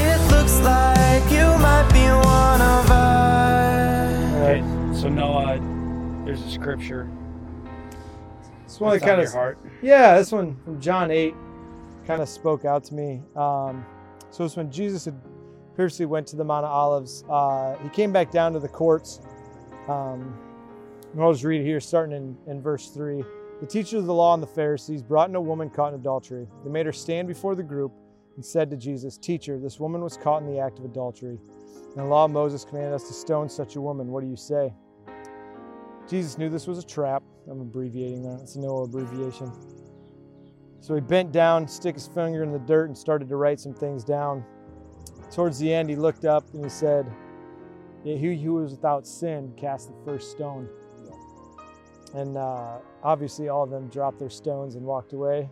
It 0.00 0.20
looks 0.32 0.58
like 0.62 1.22
you 1.30 1.46
might 1.58 1.88
be 1.92 2.06
one 2.08 2.60
of 2.60 2.90
us. 2.90 4.34
Okay, 4.34 5.00
so 5.00 5.08
Noah, 5.08 5.60
there's 6.24 6.42
a 6.42 6.50
scripture. 6.50 7.08
This 8.64 8.80
one 8.80 8.90
What's 8.90 9.02
on 9.04 9.08
kind 9.08 9.20
of 9.20 9.30
heart. 9.30 9.58
Yeah, 9.80 10.18
this 10.18 10.32
one 10.32 10.56
from 10.64 10.80
John 10.80 11.12
8 11.12 11.34
kind 12.04 12.20
of 12.20 12.28
spoke 12.28 12.64
out 12.64 12.82
to 12.84 12.94
me. 12.94 13.22
Um, 13.36 13.86
so 14.30 14.44
it's 14.44 14.56
when 14.56 14.72
Jesus 14.72 15.04
had 15.04 15.20
previously 15.76 16.06
went 16.06 16.26
to 16.28 16.36
the 16.36 16.44
Mount 16.44 16.66
of 16.66 16.72
Olives. 16.72 17.22
Uh, 17.30 17.76
he 17.80 17.88
came 17.90 18.12
back 18.12 18.32
down 18.32 18.52
to 18.54 18.58
the 18.58 18.66
courts. 18.68 19.20
Um, 19.86 20.36
I'll 21.20 21.32
just 21.32 21.44
read 21.44 21.62
here, 21.62 21.78
starting 21.78 22.16
in, 22.16 22.36
in 22.50 22.62
verse 22.62 22.88
3. 22.88 23.22
The 23.60 23.66
teachers 23.66 24.00
of 24.00 24.06
the 24.06 24.14
law 24.14 24.32
and 24.32 24.42
the 24.42 24.46
Pharisees 24.46 25.02
brought 25.02 25.28
in 25.28 25.34
a 25.34 25.40
woman 25.40 25.68
caught 25.68 25.92
in 25.92 26.00
adultery. 26.00 26.48
They 26.64 26.70
made 26.70 26.86
her 26.86 26.92
stand 26.92 27.28
before 27.28 27.54
the 27.54 27.62
group 27.62 27.92
and 28.36 28.44
said 28.44 28.70
to 28.70 28.76
Jesus, 28.76 29.18
Teacher, 29.18 29.58
this 29.58 29.78
woman 29.78 30.00
was 30.00 30.16
caught 30.16 30.42
in 30.42 30.48
the 30.48 30.58
act 30.58 30.78
of 30.78 30.86
adultery. 30.86 31.38
And 31.90 31.96
the 31.96 32.04
law 32.04 32.24
of 32.24 32.30
Moses 32.30 32.64
commanded 32.64 32.94
us 32.94 33.06
to 33.08 33.12
stone 33.12 33.48
such 33.50 33.76
a 33.76 33.80
woman. 33.80 34.08
What 34.08 34.22
do 34.22 34.28
you 34.28 34.36
say? 34.36 34.72
Jesus 36.08 36.38
knew 36.38 36.48
this 36.48 36.66
was 36.66 36.78
a 36.78 36.86
trap. 36.86 37.22
I'm 37.48 37.60
abbreviating 37.60 38.22
that. 38.22 38.40
It's 38.42 38.56
no 38.56 38.78
abbreviation. 38.78 39.52
So 40.80 40.94
he 40.94 41.00
bent 41.00 41.30
down, 41.30 41.68
stick 41.68 41.94
his 41.94 42.08
finger 42.08 42.42
in 42.42 42.52
the 42.52 42.58
dirt, 42.58 42.86
and 42.86 42.96
started 42.96 43.28
to 43.28 43.36
write 43.36 43.60
some 43.60 43.74
things 43.74 44.02
down. 44.02 44.44
Towards 45.30 45.58
the 45.58 45.72
end, 45.72 45.90
he 45.90 45.96
looked 45.96 46.24
up 46.24 46.52
and 46.54 46.64
he 46.64 46.70
said, 46.70 47.06
He 48.02 48.16
who 48.16 48.54
was 48.54 48.70
without 48.72 49.06
sin 49.06 49.52
cast 49.56 49.88
the 49.88 50.04
first 50.04 50.30
stone. 50.30 50.68
And 52.14 52.36
uh, 52.36 52.78
obviously, 53.02 53.48
all 53.48 53.64
of 53.64 53.70
them 53.70 53.88
dropped 53.88 54.18
their 54.18 54.30
stones 54.30 54.74
and 54.74 54.84
walked 54.84 55.12
away. 55.12 55.50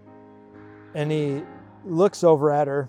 And 0.95 1.11
he 1.11 1.43
looks 1.85 2.25
over 2.25 2.51
at 2.53 2.67
her. 2.67 2.89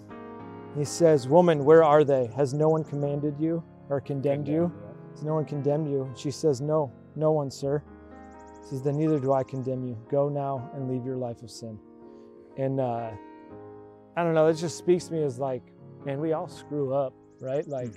He 0.77 0.85
says, 0.85 1.27
Woman, 1.27 1.65
where 1.65 1.83
are 1.83 2.03
they? 2.03 2.27
Has 2.35 2.53
no 2.53 2.69
one 2.69 2.83
commanded 2.83 3.39
you 3.39 3.63
or 3.89 4.01
condemned 4.01 4.47
you? 4.47 4.71
Has 5.11 5.23
no 5.23 5.35
one 5.35 5.45
condemned 5.45 5.89
you? 5.89 6.03
And 6.03 6.17
she 6.17 6.31
says, 6.31 6.61
No, 6.61 6.91
no 7.15 7.31
one, 7.31 7.51
sir. 7.51 7.83
He 8.63 8.69
says, 8.69 8.81
Then 8.81 8.97
neither 8.97 9.19
do 9.19 9.33
I 9.33 9.43
condemn 9.43 9.83
you. 9.83 9.97
Go 10.09 10.29
now 10.29 10.69
and 10.73 10.89
leave 10.89 11.05
your 11.05 11.17
life 11.17 11.41
of 11.43 11.51
sin. 11.51 11.77
And 12.57 12.79
uh, 12.79 13.11
I 14.15 14.23
don't 14.23 14.33
know, 14.33 14.47
it 14.47 14.55
just 14.55 14.77
speaks 14.77 15.05
to 15.05 15.13
me 15.13 15.23
as 15.23 15.39
like, 15.39 15.63
man, 16.05 16.19
we 16.19 16.33
all 16.33 16.47
screw 16.47 16.93
up, 16.93 17.13
right? 17.39 17.67
Like, 17.67 17.93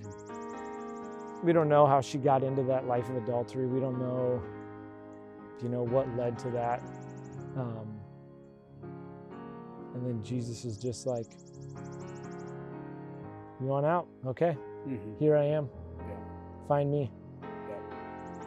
we 1.43 1.53
don't 1.53 1.69
know 1.69 1.87
how 1.87 2.01
she 2.01 2.19
got 2.19 2.43
into 2.43 2.63
that 2.65 2.87
life 2.87 3.09
of 3.09 3.17
adultery. 3.17 3.67
We 3.67 3.81
don't 3.81 3.99
know, 3.99 4.43
you 5.63 5.69
know, 5.69 5.83
what 5.83 6.09
led 6.17 6.39
to 6.41 6.51
that. 6.51 6.83
Um, 7.57 7.87
and 9.95 10.05
then 10.07 10.23
Jesus 10.23 10.65
is 10.65 10.77
just 10.77 11.07
like, 11.07 11.27
You 13.61 13.67
want 13.69 13.87
out? 13.87 14.09
Okay, 14.27 14.57
Mhm. 14.87 15.17
here 15.19 15.37
I 15.37 15.45
am. 15.45 15.69
Yeah. 16.01 16.17
Find 16.69 16.91
me. 16.91 17.11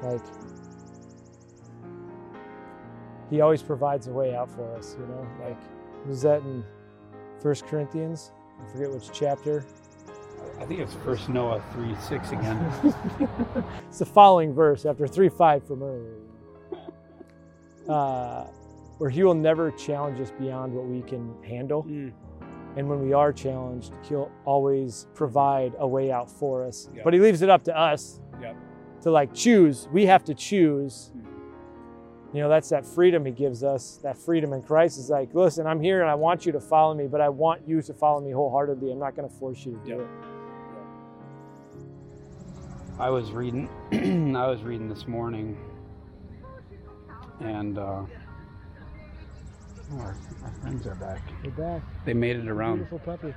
Like, 0.03 0.22
he 3.30 3.41
always 3.41 3.62
provides 3.64 4.08
a 4.08 4.12
way 4.12 4.36
out 4.36 4.49
for 4.51 4.64
us, 4.76 4.95
you 4.99 5.05
know? 5.08 5.26
Like, 5.43 5.58
was 6.05 6.22
that 6.22 6.41
in 6.41 6.64
First 7.39 7.66
Corinthians? 7.68 8.32
I 8.62 8.70
forget 8.72 8.91
which 8.91 9.10
chapter. 9.12 9.66
I 10.60 10.66
think 10.66 10.80
it's 10.82 10.93
First 10.95 11.30
Noah 11.30 11.62
three 11.74 11.95
six 12.01 12.32
again. 12.32 12.58
It's 13.88 13.99
the 13.99 14.05
following 14.05 14.53
verse 14.53 14.86
after 14.86 15.08
3 15.08 15.30
5 15.30 15.64
from 15.66 15.82
earlier. 15.84 16.18
Uh, 17.89 18.45
where 18.97 19.09
he 19.11 19.23
will 19.23 19.35
never 19.35 19.69
challenge 19.71 20.19
us 20.19 20.31
beyond 20.39 20.73
what 20.73 20.85
we 20.85 21.01
can 21.03 21.33
handle. 21.43 21.83
Mm. 21.83 22.11
And 22.75 22.89
when 22.89 22.99
we 23.01 23.13
are 23.13 23.31
challenged, 23.31 23.93
he'll 24.07 24.31
always 24.45 25.07
provide 25.13 25.73
a 25.79 25.88
way 25.88 26.11
out 26.11 26.29
for 26.31 26.65
us. 26.65 26.89
Yep. 26.95 27.03
But 27.03 27.13
he 27.13 27.19
leaves 27.19 27.41
it 27.43 27.49
up 27.49 27.63
to 27.65 27.77
us 27.77 28.19
Yep. 28.41 28.55
to 29.01 29.11
like 29.11 29.33
choose. 29.33 29.88
We 29.91 30.05
have 30.07 30.23
to 30.25 30.33
choose 30.33 31.11
You 32.33 32.41
know, 32.43 32.49
that's 32.49 32.69
that 32.69 32.85
freedom 32.85 33.23
he 33.25 33.31
gives 33.31 33.63
us. 33.63 33.97
That 34.03 34.17
freedom 34.17 34.51
in 34.51 34.61
Christ 34.61 34.99
is 34.99 35.09
like, 35.09 35.33
listen, 35.33 35.65
I'm 35.65 35.79
here 35.79 36.01
and 36.01 36.09
I 36.09 36.15
want 36.15 36.45
you 36.45 36.51
to 36.51 36.59
follow 36.59 36.93
me, 36.93 37.07
but 37.07 37.21
I 37.21 37.29
want 37.29 37.65
you 37.67 37.81
to 37.81 37.93
follow 37.93 38.19
me 38.19 38.31
wholeheartedly. 38.31 38.91
I'm 38.91 38.99
not 38.99 39.15
going 39.15 39.27
to 39.29 39.33
force 39.33 39.65
you 39.65 39.71
to 39.73 39.77
do 39.85 39.89
Yep. 39.91 39.99
it. 40.01 40.07
I 42.99 43.09
was 43.09 43.31
reading. 43.31 43.69
I 44.35 44.47
was 44.47 44.61
reading 44.63 44.89
this 44.89 45.07
morning, 45.07 45.57
and 47.39 47.77
uh, 47.77 47.81
oh, 47.81 48.07
our, 49.99 50.15
our 50.43 50.51
friends 50.61 50.85
are 50.88 50.95
back. 50.95 51.21
We're 51.43 51.51
back. 51.51 51.81
They 52.05 52.13
made 52.13 52.35
it 52.38 52.47
around. 52.47 52.77
Beautiful 52.77 52.99
puppy. 52.99 53.33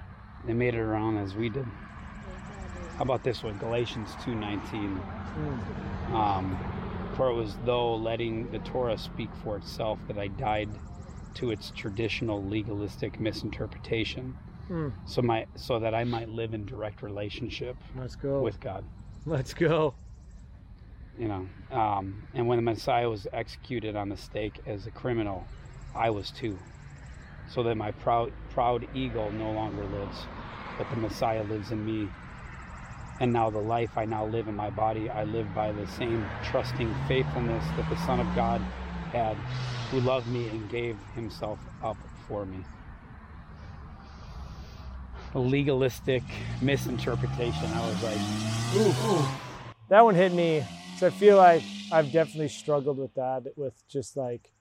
They 0.47 0.55
made 0.55 0.75
it 0.75 0.81
around 0.81 1.19
as 1.19 1.35
we 1.35 1.49
did. 1.49 1.67
How 2.97 3.03
about 3.03 3.23
this 3.25 3.43
one? 3.43 3.59
Galatians 3.59 4.11
two 4.25 4.35
nineteen. 4.35 5.01
Um, 6.13 6.59
for 7.17 7.31
it 7.31 7.35
was 7.35 7.57
though 7.65 7.95
letting 7.97 8.51
the 8.51 8.59
Torah 8.61 8.99
speak 8.99 9.31
for 9.43 9.57
itself 9.57 9.99
that 10.09 10.19
I 10.19 10.29
died 10.29 10.69
to 11.35 11.51
its 11.51 11.71
traditional 11.71 12.43
legalistic 12.45 13.21
misinterpretation, 13.21 14.37
Mm. 14.69 14.93
so 15.05 15.21
my 15.23 15.47
so 15.57 15.79
that 15.81 15.95
I 15.95 16.05
might 16.05 16.29
live 16.29 16.55
in 16.55 16.65
direct 16.65 17.03
relationship 17.03 17.77
Let's 17.97 18.15
go. 18.17 18.41
with 18.41 18.61
God. 18.61 18.85
Let's 19.27 19.53
go. 19.53 19.95
You 21.19 21.29
know 21.29 21.49
um, 21.71 22.23
and 22.35 22.47
when 22.47 22.57
the 22.57 22.63
messiah 22.63 23.09
was 23.09 23.27
executed 23.33 23.97
on 23.97 24.09
the 24.09 24.17
stake 24.17 24.61
as 24.67 24.87
a 24.87 24.91
criminal 24.91 25.47
i 25.95 26.11
was 26.11 26.31
too. 26.31 26.59
So 27.53 27.65
that 27.65 27.75
my 27.75 27.91
proud 27.91 28.33
proud 28.51 28.87
ego 28.95 29.31
no 29.31 29.51
longer 29.51 29.85
lives 29.85 30.19
but 30.79 30.89
the 30.91 30.97
messiah 30.97 31.43
lives 31.43 31.73
in 31.73 31.85
me. 31.85 32.09
And 33.19 33.33
now 33.33 33.51
the 33.51 33.59
life 33.59 33.91
i 33.97 34.05
now 34.05 34.25
live 34.25 34.49
in 34.49 34.57
my 34.57 34.71
body 34.71 35.11
i 35.11 35.25
live 35.25 35.53
by 35.55 35.73
the 35.73 35.87
same 35.87 36.25
trusting 36.45 36.95
faithfulness 37.07 37.65
that 37.77 37.89
the 37.91 37.97
son 38.07 38.21
of 38.21 38.35
god 38.35 38.61
had 39.13 39.37
who 39.91 40.01
loved 40.01 40.29
me 40.29 40.49
and 40.49 40.71
gave 40.71 40.97
himself 41.15 41.59
up 41.83 41.97
for 42.29 42.47
me. 42.47 42.65
Legalistic 45.35 46.23
misinterpretation. 46.63 47.67
I 47.67 47.89
was 47.89 48.03
like 48.03 48.19
That 49.89 50.05
one 50.05 50.15
hit 50.15 50.33
me. 50.33 50.65
So 51.01 51.07
I 51.07 51.11
feel 51.11 51.39
like 51.39 51.63
I've 51.91 52.13
definitely 52.13 52.49
struggled 52.49 52.99
with 52.99 53.15
that, 53.15 53.45
with 53.57 53.73
just 53.89 54.19
like 54.19 54.53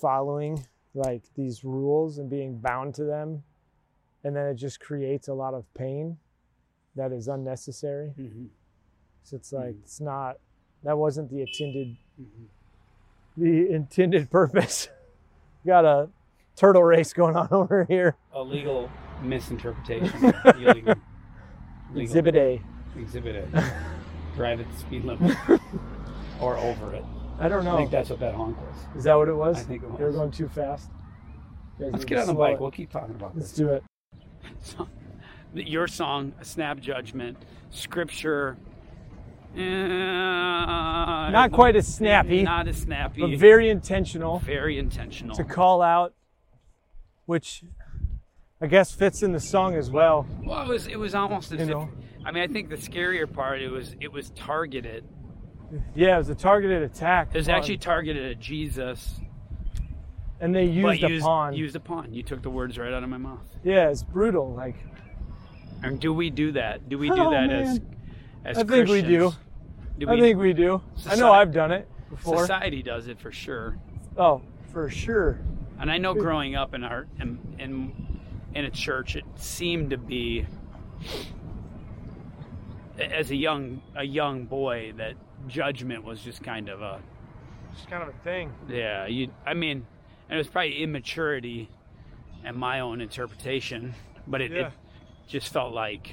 following 0.00 0.66
like 0.92 1.22
these 1.36 1.62
rules 1.62 2.18
and 2.18 2.28
being 2.28 2.58
bound 2.58 2.96
to 2.96 3.04
them. 3.04 3.44
And 4.24 4.34
then 4.34 4.46
it 4.46 4.56
just 4.56 4.80
creates 4.80 5.28
a 5.28 5.34
lot 5.34 5.54
of 5.54 5.72
pain 5.74 6.18
that 6.96 7.12
is 7.12 7.28
unnecessary. 7.28 8.12
mhm, 8.18 8.48
So 9.22 9.36
it's 9.36 9.52
like, 9.52 9.76
Mhm. 9.76 9.82
it's 9.84 10.00
not, 10.00 10.38
that 10.82 10.98
wasn't 10.98 11.30
the 11.30 11.42
intended, 11.42 11.96
the 13.36 13.70
intended 13.70 14.32
purpose. 14.32 14.88
Got 15.64 15.84
a 15.84 16.08
turtle 16.56 16.82
race 16.82 17.12
going 17.12 17.36
on 17.36 17.46
over 17.52 17.84
here. 17.84 18.16
a 18.32 18.42
legal 18.42 18.90
misinterpretation. 19.22 20.34
illegal, 20.56 20.94
legal- 21.92 22.00
Exhibit 22.00 22.34
A. 22.34 22.60
Exhibit 22.96 23.36
A. 23.54 23.72
Drive 24.38 24.60
at 24.60 24.70
the 24.70 24.76
speed 24.78 25.04
limit 25.04 25.36
or 26.40 26.56
over 26.58 26.94
it. 26.94 27.04
I 27.40 27.48
don't 27.48 27.64
know. 27.64 27.74
I 27.74 27.78
think 27.78 27.90
that's 27.90 28.08
what 28.08 28.20
that 28.20 28.34
honk 28.34 28.56
was. 28.56 28.76
Is 28.96 29.02
that 29.04 29.14
what 29.16 29.26
it 29.28 29.34
was? 29.34 29.56
I 29.58 29.62
think 29.64 29.82
it 29.82 29.96
They 29.98 30.04
were 30.04 30.10
was. 30.10 30.16
going 30.16 30.30
too 30.30 30.48
fast. 30.48 30.88
Let's 31.80 32.04
get 32.04 32.18
on 32.20 32.26
the 32.28 32.34
bike. 32.34 32.54
it. 32.54 32.60
We'll 32.60 32.70
keep 32.70 32.90
talking 32.90 33.16
about 33.16 33.36
Let's 33.36 33.48
this. 33.50 33.56
do 33.58 33.68
it. 33.70 33.82
So, 34.62 34.88
your 35.54 35.88
song, 35.88 36.32
a 36.40 36.44
snap 36.44 36.78
judgment, 36.78 37.36
scripture. 37.70 38.56
Not 39.56 41.30
Not 41.30 41.52
quite 41.52 41.74
as 41.74 41.92
snappy, 41.92 42.42
Not 42.44 42.68
as 42.68 42.76
snappy. 42.76 43.22
but 43.22 43.38
very 43.38 43.68
intentional 43.70 44.38
very 44.38 44.78
intentional. 44.78 45.34
to 45.36 45.42
call 45.42 45.82
out, 45.82 46.14
which 47.26 47.64
I 48.60 48.66
guess 48.68 48.92
fits 48.92 49.22
in 49.22 49.32
the 49.32 49.40
song 49.40 49.74
as 49.74 49.90
well. 49.90 50.26
Well, 50.44 50.62
it 50.62 50.68
was 50.68 50.86
it 50.86 50.96
was 50.98 51.14
almost 51.14 51.50
as 51.52 51.58
You 51.58 51.64
if. 51.64 51.70
know. 51.70 51.88
I 52.24 52.32
mean, 52.32 52.42
I 52.42 52.46
think 52.46 52.68
the 52.68 52.76
scarier 52.76 53.30
part 53.32 53.60
it 53.62 53.70
was 53.70 53.94
it 54.00 54.12
was 54.12 54.30
targeted. 54.30 55.04
Yeah, 55.94 56.14
it 56.14 56.18
was 56.18 56.30
a 56.30 56.34
targeted 56.34 56.82
attack. 56.82 57.28
It 57.34 57.38
was 57.38 57.48
actually 57.48 57.78
targeted 57.78 58.30
at 58.32 58.40
Jesus, 58.40 59.20
and 60.40 60.54
they 60.54 60.64
used 60.64 61.02
a 61.04 61.08
used, 61.10 61.24
pawn. 61.24 61.54
used 61.54 61.76
a 61.76 61.80
pawn. 61.80 62.12
You 62.12 62.22
took 62.22 62.42
the 62.42 62.50
words 62.50 62.78
right 62.78 62.92
out 62.92 63.02
of 63.02 63.08
my 63.08 63.18
mouth. 63.18 63.44
yeah, 63.64 63.88
it's 63.90 64.02
brutal. 64.02 64.54
Like 64.54 64.76
And 65.82 66.00
do 66.00 66.12
we 66.12 66.30
do 66.30 66.52
that? 66.52 66.88
Do 66.88 66.98
we 66.98 67.08
do 67.08 67.16
Oh, 67.20 67.30
that 67.30 67.50
as 67.50 67.78
man. 67.80 67.96
as 68.44 68.58
I 68.58 68.64
think 68.64 68.88
we 68.88 69.02
do. 69.02 69.18
Christians? 69.30 69.44
Do 69.98 70.08
I 70.10 70.20
think 70.20 70.38
we 70.38 70.52
do. 70.52 70.80
I 71.08 71.16
know 71.16 71.32
I've 71.32 71.52
done 71.52 71.72
it 71.72 71.88
before. 72.08 72.40
society 72.40 72.82
does 72.82 73.08
it 73.08 73.18
for 73.20 73.32
sure. 73.32 73.78
Oh, 74.16 74.42
for 74.72 74.88
sure. 74.88 75.40
And 75.80 75.90
I 75.90 75.98
know 75.98 76.14
growing 76.14 76.54
up 76.56 76.72
in 76.74 76.82
our 76.82 77.06
in, 77.20 77.38
in 77.58 78.20
in 78.54 78.64
a 78.64 78.70
church, 78.70 79.16
it 79.16 79.24
seemed 79.36 79.90
to 79.90 79.98
be 79.98 80.46
as 82.98 83.30
a 83.30 83.36
young 83.36 83.80
a 83.96 84.04
young 84.04 84.44
boy 84.44 84.92
that 84.96 85.14
judgment 85.46 86.04
was 86.04 86.20
just 86.20 86.42
kind 86.42 86.68
of 86.68 86.82
a 86.82 87.00
It's 87.72 87.86
kind 87.86 88.02
of 88.02 88.08
a 88.08 88.18
thing. 88.24 88.52
yeah. 88.68 89.06
You 89.06 89.30
I 89.46 89.54
mean, 89.54 89.86
and 90.28 90.36
it 90.36 90.38
was 90.38 90.48
probably 90.48 90.82
immaturity 90.82 91.68
and 92.44 92.56
my 92.56 92.80
own 92.80 93.00
interpretation, 93.00 93.94
but 94.26 94.40
it, 94.40 94.50
Yeah. 94.52 94.66
it 94.68 94.72
just 95.28 95.52
felt 95.52 95.72
like 95.74 96.12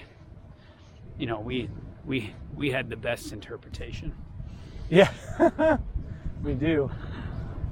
you 1.18 1.28
know 1.28 1.40
we 1.40 1.70
we 2.06 2.34
we 2.56 2.72
had 2.72 2.90
the 2.90 2.98
best 2.98 3.32
interpretation. 3.34 4.14
Yeah, 4.90 5.12
we 6.44 6.54
do. 6.54 6.92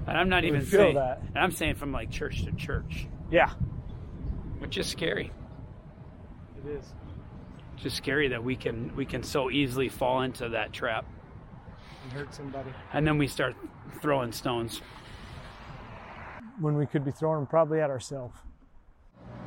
And 0.07 0.17
I'm 0.17 0.27
not 0.29 0.41
We 0.43 0.49
even 0.49 0.61
feel 0.61 0.79
saying 0.79 0.95
that. 0.95 1.21
and 1.27 1.37
I'm 1.37 1.51
saying 1.51 1.75
from 1.75 1.91
like 1.91 2.09
church 2.09 2.43
to 2.45 2.51
church, 2.53 3.05
Yeah, 3.31 3.51
which 4.59 4.77
is 4.77 4.87
scary. 4.87 5.31
it 6.65 6.69
is. 6.69 6.85
It's 7.83 7.95
just 7.95 7.97
scary 7.97 8.29
that 8.29 8.41
we 8.41 8.55
can 8.55 8.95
we 8.95 9.05
can 9.05 9.23
so 9.23 9.51
easily 9.51 9.89
fall 9.89 10.21
into 10.21 10.47
that 10.47 10.71
trap, 10.71 11.03
And 12.03 12.13
hurt 12.13 12.33
somebody 12.33 12.69
and 12.93 13.05
then 13.05 13.17
we 13.17 13.27
start 13.27 13.57
throwing 14.01 14.31
stones. 14.31 14.81
when 16.61 16.75
we 16.75 16.85
could 16.85 17.03
be 17.03 17.11
throwing 17.11 17.39
them 17.39 17.47
probably 17.47 17.81
at 17.81 17.89
ourselves. 17.89 18.39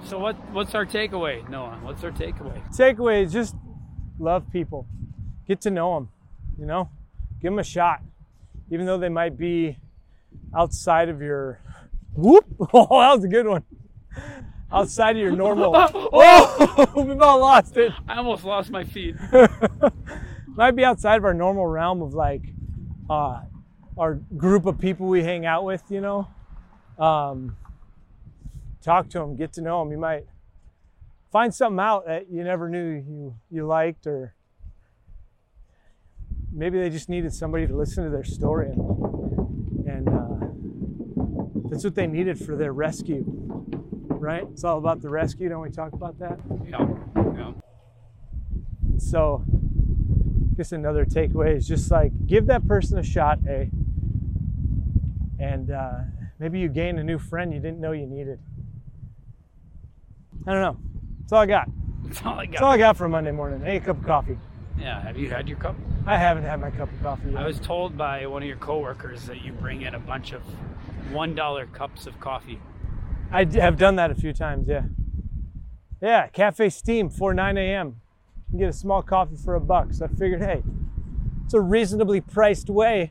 So 0.05 0.19
what 0.19 0.37
what's 0.51 0.75
our 0.75 0.85
takeaway, 0.85 1.49
Noah? 1.49 1.79
What's 1.81 2.05
our 2.05 2.11
takeaway? 2.11 2.61
Takeaway 2.77 3.25
is 3.25 3.33
just 3.33 3.57
love 4.19 4.45
people, 4.53 4.87
get 5.49 5.63
to 5.63 5.71
know 5.71 5.95
them. 5.95 6.11
You 6.59 6.67
know, 6.67 6.91
give 7.41 7.53
them 7.53 7.59
a 7.59 7.65
shot, 7.65 8.03
even 8.71 8.85
though 8.85 8.99
they 8.99 9.09
might 9.09 9.39
be 9.39 9.79
outside 10.55 11.09
of 11.09 11.23
your. 11.23 11.63
Whoop! 12.15 12.45
Oh, 12.75 13.01
that 13.01 13.15
was 13.15 13.25
a 13.25 13.29
good 13.29 13.47
one. 13.47 13.65
Outside 14.73 15.17
of 15.17 15.23
your 15.23 15.33
normal. 15.33 15.73
Oh, 16.19 16.91
we 16.97 17.03
about 17.13 17.41
lost 17.41 17.77
it. 17.77 17.93
I 18.09 18.17
almost 18.17 18.45
lost 18.45 18.71
my 18.71 18.85
feet. 18.85 19.17
might 20.57 20.73
be 20.73 20.85
outside 20.85 21.17
of 21.17 21.25
our 21.25 21.35
normal 21.35 21.67
realm 21.67 22.03
of 22.03 22.15
like 22.15 22.43
uh, 23.09 23.43
our 23.99 24.15
group 24.15 24.67
of 24.67 24.79
people 24.79 25.07
we 25.07 25.23
hang 25.23 25.47
out 25.47 25.65
with, 25.65 25.83
you 25.91 26.01
know. 26.01 26.29
Um, 26.99 27.57
talk 28.81 29.09
to 29.11 29.19
them, 29.19 29.37
get 29.37 29.53
to 29.55 29.61
know 29.61 29.81
them. 29.81 29.93
You 29.93 29.99
might 29.99 30.27
find 31.31 31.55
something 31.55 31.81
out 31.81 32.07
that 32.07 32.31
you 32.31 32.43
never 32.43 32.69
knew 32.69 32.89
you, 32.89 33.35
you 33.51 33.67
liked, 33.67 34.07
or 34.07 34.35
maybe 36.53 36.79
they 36.79 36.89
just 36.89 37.09
needed 37.09 37.35
somebody 37.35 37.67
to 37.67 37.77
listen 37.77 38.05
to 38.05 38.11
their 38.11 38.25
story, 38.25 38.71
and, 38.71 39.87
and 39.87 40.09
uh, 40.09 41.69
that's 41.69 41.85
what 41.85 41.95
they 41.95 42.07
needed 42.07 42.39
for 42.39 42.57
their 42.57 42.73
rescue, 42.73 43.25
right? 44.21 44.45
It's 44.53 44.65
all 44.65 44.79
about 44.79 45.01
the 45.03 45.09
rescue. 45.09 45.49
Don't 45.49 45.63
we 45.63 45.71
talk 45.71 45.93
about 45.93 46.19
that? 46.19 46.39
Yeah, 46.69 46.87
yeah. 47.17 47.53
So, 48.99 49.45
I 49.49 50.55
guess 50.57 50.73
another 50.73 51.05
takeaway 51.05 51.57
is 51.57 51.67
just 51.67 51.91
like 51.91 52.13
give 52.27 52.47
that 52.47 52.67
person 52.67 52.99
a 52.99 53.03
shot, 53.03 53.39
A. 53.49 53.71
And 55.39 55.71
uh, 55.71 55.99
maybe 56.39 56.59
you 56.61 56.69
gain 56.69 56.99
a 56.99 57.05
new 57.05 57.19
friend 57.19 57.53
you 57.53 57.61
didn't 57.61 57.81
know 57.81 57.93
you 57.93 58.07
needed. 58.07 58.39
I 60.47 60.53
don't 60.53 60.63
know. 60.63 60.79
That's 61.21 61.33
all 61.33 61.41
I 61.41 61.47
got. 61.47 61.69
That's 62.05 62.25
all 62.25 62.39
I 62.39 62.47
got. 62.47 62.53
That's 62.53 62.63
all. 62.63 62.71
I 62.71 62.79
got 62.79 62.97
for 62.97 63.09
Monday 63.09 63.33
morning. 63.33 63.61
Hey, 63.61 63.77
a 63.77 63.81
cup 63.81 63.99
of 63.99 64.07
coffee. 64.07 64.39
Yeah. 64.79 65.03
Have 65.03 65.19
you 65.19 65.29
had 65.29 65.49
your 65.49 65.59
cup? 65.59 65.75
I 66.07 66.17
haven't 66.17 66.45
had 66.45 66.61
my 66.61 66.71
cup 66.71 66.91
of 66.93 67.03
coffee 67.03 67.31
yet. 67.31 67.41
I 67.41 67.47
was 67.47 67.59
told 67.59 67.97
by 67.99 68.27
one 68.27 68.43
of 68.43 68.49
your 68.49 68.59
coworkers 68.59 69.27
that 69.27 69.43
you 69.43 69.53
bring 69.53 69.83
in 69.83 69.95
a 69.95 69.99
bunch 69.99 70.33
of 70.33 70.43
one 71.13 71.35
dollar 71.35 71.67
cups 71.67 72.07
of 72.07 72.19
coffee. 72.21 72.61
I 73.31 73.45
have 73.61 73.77
done 73.77 73.97
that 73.97 74.11
a 74.11 74.15
few 74.15 74.33
times, 74.33 74.69
yeah. 74.69 74.83
Yeah, 76.01 76.29
Cafe 76.29 76.69
Steam 76.71 77.09
for 77.09 77.35
9 77.35 77.57
a.m. 77.57 78.01
You 78.47 78.51
can 78.51 78.59
get 78.59 78.69
a 78.69 78.73
small 78.73 79.03
coffee 79.03 79.37
for 79.37 79.55
a 79.55 79.61
buck. 79.61 79.93
So 79.93 80.05
I 80.05 80.09
figured, 80.09 80.43
hey, 80.43 80.63
it's 81.45 81.55
a 81.55 81.61
reasonably 81.61 82.21
priced 82.21 82.71
way 82.71 83.11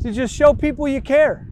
to 0.00 0.12
just 0.12 0.34
show 0.34 0.54
people 0.54 0.88
you 0.88 1.00
care. 1.00 1.48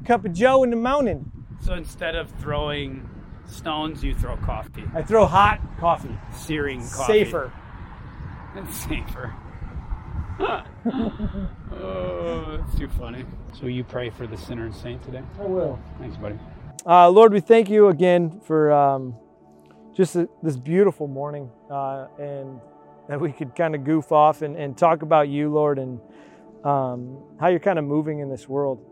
A 0.00 0.04
cup 0.06 0.24
of 0.24 0.32
Joe 0.32 0.62
in 0.64 0.70
the 0.70 0.76
mountain. 0.76 1.30
So 1.60 1.74
instead 1.74 2.14
of 2.14 2.30
throwing 2.32 3.08
stones, 3.46 4.04
you 4.04 4.14
throw 4.14 4.36
coffee. 4.36 4.84
I 4.94 5.02
throw 5.02 5.26
hot 5.26 5.60
coffee. 5.78 6.16
Searing 6.32 6.80
coffee. 6.80 7.24
Safer. 7.24 7.52
It's 8.56 8.76
safer. 8.88 9.34
oh, 11.72 12.56
that's 12.56 12.78
too 12.78 12.88
funny. 12.88 13.24
So 13.52 13.66
you 13.66 13.84
pray 13.84 14.10
for 14.10 14.26
the 14.26 14.36
sinner 14.36 14.66
and 14.66 14.74
saint 14.74 15.02
today? 15.02 15.22
I 15.38 15.44
will. 15.44 15.78
Thanks, 15.98 16.16
buddy. 16.16 16.38
Uh, 16.86 17.10
Lord, 17.10 17.32
we 17.32 17.40
thank 17.40 17.68
you 17.68 17.88
again 17.88 18.40
for 18.40 18.72
um, 18.72 19.14
just 19.94 20.16
a, 20.16 20.28
this 20.42 20.56
beautiful 20.56 21.06
morning 21.06 21.50
uh, 21.70 22.06
and 22.18 22.60
that 23.08 23.20
we 23.20 23.32
could 23.32 23.56
kind 23.56 23.74
of 23.74 23.84
goof 23.84 24.12
off 24.12 24.42
and, 24.42 24.56
and, 24.56 24.76
talk 24.76 25.02
about 25.02 25.28
you, 25.28 25.50
Lord, 25.50 25.78
and 25.78 25.98
um, 26.64 27.18
how 27.40 27.48
you're 27.48 27.58
kind 27.58 27.78
of 27.78 27.84
moving 27.84 28.20
in 28.20 28.28
this 28.28 28.48
world. 28.48 28.84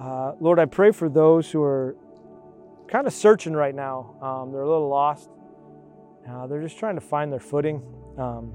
Uh, 0.00 0.32
Lord, 0.40 0.58
I 0.58 0.64
pray 0.64 0.90
for 0.90 1.08
those 1.08 1.50
who 1.50 1.62
are 1.62 1.96
kind 2.88 3.06
of 3.06 3.12
searching 3.12 3.52
right 3.52 3.74
now. 3.74 4.16
Um, 4.22 4.52
they're 4.52 4.62
a 4.62 4.68
little 4.68 4.88
lost. 4.88 5.28
Uh, 6.28 6.46
they're 6.46 6.62
just 6.62 6.78
trying 6.78 6.94
to 6.94 7.00
find 7.00 7.32
their 7.32 7.40
footing. 7.40 7.82
Um, 8.16 8.54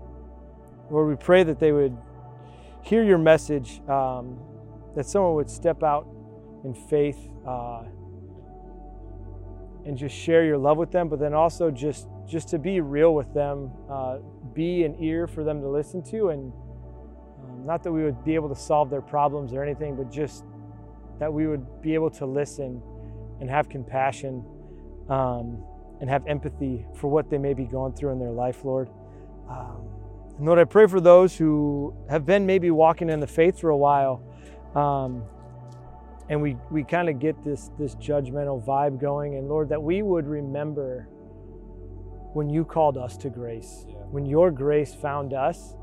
Lord, 0.89 1.09
we 1.09 1.15
pray 1.15 1.43
that 1.43 1.59
they 1.59 1.71
would 1.71 1.97
hear 2.81 3.03
your 3.03 3.17
message, 3.17 3.81
um, 3.87 4.39
that 4.95 5.05
someone 5.05 5.35
would 5.35 5.49
step 5.49 5.83
out 5.83 6.07
in 6.63 6.73
faith 6.73 7.17
uh, 7.47 7.83
and 9.85 9.97
just 9.97 10.15
share 10.15 10.45
your 10.45 10.57
love 10.57 10.77
with 10.77 10.91
them, 10.91 11.09
but 11.09 11.19
then 11.19 11.33
also 11.33 11.69
just 11.69 12.07
just 12.25 12.47
to 12.47 12.57
be 12.57 12.79
real 12.79 13.13
with 13.13 13.33
them, 13.33 13.69
uh, 13.89 14.17
be 14.53 14.83
an 14.85 14.95
ear 15.03 15.27
for 15.27 15.43
them 15.43 15.59
to 15.59 15.67
listen 15.67 16.01
to, 16.01 16.29
and 16.29 16.53
um, 17.43 17.65
not 17.65 17.83
that 17.83 17.91
we 17.91 18.03
would 18.03 18.23
be 18.23 18.33
able 18.33 18.47
to 18.47 18.55
solve 18.55 18.89
their 18.89 19.01
problems 19.01 19.53
or 19.53 19.61
anything, 19.61 19.95
but 19.95 20.09
just 20.09 20.45
that 21.19 21.31
we 21.31 21.47
would 21.47 21.81
be 21.81 21.93
able 21.93 22.09
to 22.09 22.25
listen 22.25 22.81
and 23.41 23.49
have 23.49 23.67
compassion 23.67 24.43
um, 25.09 25.63
and 25.99 26.09
have 26.09 26.25
empathy 26.27 26.85
for 26.95 27.09
what 27.09 27.29
they 27.29 27.37
may 27.37 27.53
be 27.53 27.65
going 27.65 27.93
through 27.93 28.11
in 28.11 28.19
their 28.19 28.31
life, 28.31 28.63
Lord. 28.63 28.89
Um, 29.49 29.87
and 30.37 30.45
Lord, 30.45 30.59
I 30.59 30.63
pray 30.63 30.87
for 30.87 31.01
those 31.01 31.35
who 31.35 31.93
have 32.09 32.25
been 32.25 32.45
maybe 32.45 32.71
walking 32.71 33.09
in 33.09 33.19
the 33.19 33.27
faith 33.27 33.59
for 33.59 33.69
a 33.69 33.77
while. 33.77 34.23
Um, 34.76 35.24
and 36.30 36.41
we, 36.41 36.57
we 36.71 36.84
kind 36.84 37.09
of 37.09 37.19
get 37.19 37.43
this, 37.43 37.69
this 37.78 37.95
judgmental 37.95 38.63
vibe 38.65 38.99
going. 38.99 39.36
And 39.36 39.47
Lord, 39.47 39.69
that 39.69 39.82
we 39.82 40.01
would 40.01 40.28
remember 40.28 41.07
when 42.34 42.49
you 42.49 42.65
called 42.65 42.97
us 42.97 43.17
to 43.17 43.30
grace, 43.30 43.86
yeah. 43.88 43.95
when 44.09 44.26
your 44.26 44.49
grace 44.49 44.93
found 44.93 45.34
us, 45.34 45.76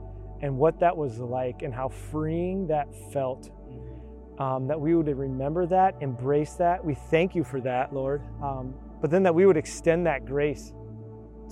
and 0.43 0.57
what 0.57 0.81
that 0.81 0.97
was 0.97 1.19
like, 1.19 1.63
and 1.63 1.73
how 1.75 1.89
freeing 1.89 2.67
that 2.69 2.89
felt. 3.13 3.51
Mm-hmm. 3.69 4.43
Um, 4.43 4.67
that 4.69 4.81
we 4.81 4.95
would 4.95 5.07
remember 5.07 5.67
that, 5.67 5.97
embrace 6.01 6.55
that. 6.55 6.83
We 6.83 6.95
thank 6.95 7.35
you 7.35 7.45
for 7.45 7.61
that, 7.61 7.93
Lord. 7.93 8.23
Um, 8.43 8.75
but 9.01 9.11
then 9.11 9.23
that 9.25 9.35
we 9.35 9.45
would 9.45 9.59
extend 9.59 10.07
that 10.07 10.25
grace 10.25 10.73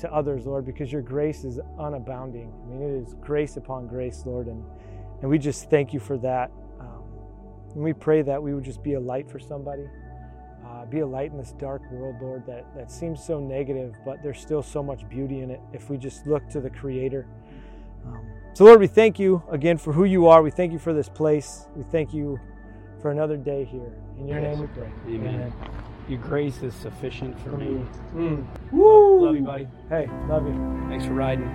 to 0.00 0.12
others, 0.12 0.46
Lord, 0.46 0.64
because 0.64 0.90
your 0.90 1.02
grace 1.02 1.44
is 1.44 1.58
unabounding. 1.78 2.50
I 2.62 2.66
mean, 2.66 2.82
it 2.82 3.06
is 3.06 3.14
grace 3.20 3.56
upon 3.56 3.88
grace, 3.88 4.22
Lord, 4.24 4.46
and, 4.46 4.64
and 5.20 5.30
we 5.30 5.38
just 5.38 5.68
thank 5.68 5.92
you 5.92 6.00
for 6.00 6.16
that. 6.18 6.50
And 7.78 7.84
we 7.84 7.92
pray 7.92 8.22
that 8.22 8.42
we 8.42 8.54
would 8.54 8.64
just 8.64 8.82
be 8.82 8.94
a 8.94 9.00
light 9.00 9.30
for 9.30 9.38
somebody, 9.38 9.88
uh, 10.66 10.84
be 10.86 10.98
a 10.98 11.06
light 11.06 11.30
in 11.30 11.38
this 11.38 11.52
dark 11.60 11.80
world, 11.92 12.16
Lord, 12.20 12.44
that, 12.44 12.66
that 12.74 12.90
seems 12.90 13.24
so 13.24 13.38
negative, 13.38 13.94
but 14.04 14.20
there's 14.20 14.40
still 14.40 14.64
so 14.64 14.82
much 14.82 15.08
beauty 15.08 15.42
in 15.42 15.52
it 15.52 15.60
if 15.72 15.88
we 15.88 15.96
just 15.96 16.26
look 16.26 16.48
to 16.48 16.60
the 16.60 16.70
Creator. 16.70 17.24
Um, 18.04 18.26
so, 18.54 18.64
Lord, 18.64 18.80
we 18.80 18.88
thank 18.88 19.20
you 19.20 19.44
again 19.48 19.78
for 19.78 19.92
who 19.92 20.02
you 20.06 20.26
are. 20.26 20.42
We 20.42 20.50
thank 20.50 20.72
you 20.72 20.80
for 20.80 20.92
this 20.92 21.08
place. 21.08 21.68
We 21.76 21.84
thank 21.84 22.12
you 22.12 22.40
for 23.00 23.12
another 23.12 23.36
day 23.36 23.64
here. 23.64 23.94
In 24.18 24.26
your 24.26 24.40
yes. 24.40 24.56
name 24.56 24.60
we 24.60 24.66
pray. 24.74 24.90
Amen. 25.06 25.34
Amen. 25.34 25.52
Your 26.08 26.18
grace 26.18 26.60
is 26.64 26.74
sufficient 26.74 27.38
for 27.42 27.50
me. 27.50 27.86
Mm. 28.16 28.44
Woo! 28.72 29.24
Love 29.24 29.36
you, 29.36 29.42
buddy. 29.42 29.68
Hey, 29.88 30.10
love 30.26 30.44
you. 30.48 30.86
Thanks 30.88 31.04
for 31.04 31.12
riding. 31.12 31.46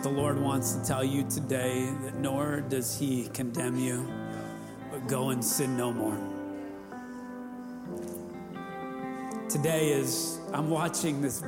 That 0.00 0.08
the 0.08 0.16
Lord 0.16 0.40
wants 0.40 0.72
to 0.72 0.84
tell 0.84 1.04
you 1.04 1.24
today 1.24 1.90
that 2.02 2.14
nor 2.16 2.62
does 2.62 2.98
He 2.98 3.28
condemn 3.34 3.78
you, 3.78 4.08
but 4.90 5.06
go 5.06 5.28
and 5.30 5.44
sin 5.44 5.76
no 5.76 5.92
more. 5.92 6.16
Today 9.48 9.92
is 9.92 10.38
I'm 10.54 10.70
watching 10.70 11.20
this 11.20 11.42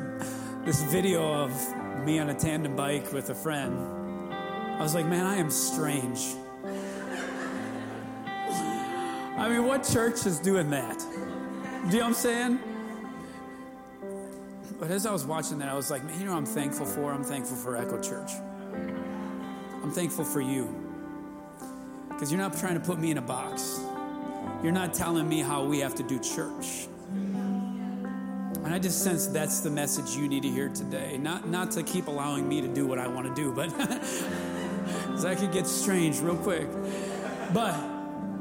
this 0.66 0.82
video 0.84 1.32
of 1.32 1.50
me 2.04 2.18
on 2.18 2.28
a 2.28 2.34
tandem 2.34 2.76
bike 2.76 3.10
with 3.12 3.30
a 3.30 3.34
friend. 3.34 3.74
I 4.32 4.82
was 4.82 4.94
like, 4.94 5.06
man, 5.06 5.24
I 5.24 5.36
am 5.36 5.50
strange. 5.50 6.20
I 9.38 9.48
mean, 9.48 9.64
what 9.66 9.82
church 9.82 10.26
is 10.26 10.38
doing 10.38 10.68
that? 10.70 10.98
Do 10.98 11.06
you 11.06 11.92
know 11.92 11.98
what 12.00 12.04
I'm 12.04 12.14
saying? 12.14 12.71
But 14.82 14.90
as 14.90 15.06
I 15.06 15.12
was 15.12 15.24
watching 15.24 15.60
that, 15.60 15.68
I 15.68 15.74
was 15.74 15.92
like, 15.92 16.02
man, 16.02 16.18
you 16.18 16.26
know 16.26 16.32
I'm 16.32 16.44
thankful 16.44 16.84
for? 16.84 17.12
I'm 17.12 17.22
thankful 17.22 17.56
for 17.56 17.76
Echo 17.76 18.02
Church. 18.02 18.32
I'm 19.80 19.92
thankful 19.92 20.24
for 20.24 20.40
you. 20.40 20.74
Because 22.08 22.32
you're 22.32 22.40
not 22.40 22.58
trying 22.58 22.74
to 22.74 22.80
put 22.80 22.98
me 22.98 23.12
in 23.12 23.18
a 23.18 23.22
box. 23.22 23.78
You're 24.60 24.72
not 24.72 24.92
telling 24.92 25.28
me 25.28 25.38
how 25.38 25.62
we 25.62 25.78
have 25.78 25.94
to 25.94 26.02
do 26.02 26.18
church. 26.18 26.88
And 27.12 28.74
I 28.74 28.80
just 28.80 29.04
sense 29.04 29.28
that's 29.28 29.60
the 29.60 29.70
message 29.70 30.16
you 30.16 30.26
need 30.26 30.42
to 30.42 30.48
hear 30.48 30.68
today. 30.68 31.16
Not, 31.16 31.48
not 31.48 31.70
to 31.72 31.84
keep 31.84 32.08
allowing 32.08 32.48
me 32.48 32.60
to 32.60 32.66
do 32.66 32.84
what 32.84 32.98
I 32.98 33.06
want 33.06 33.28
to 33.28 33.34
do, 33.40 33.52
but 33.52 33.70
because 33.78 35.22
that 35.22 35.38
could 35.38 35.52
get 35.52 35.68
strange 35.68 36.18
real 36.18 36.34
quick. 36.38 36.66
But 37.54 37.74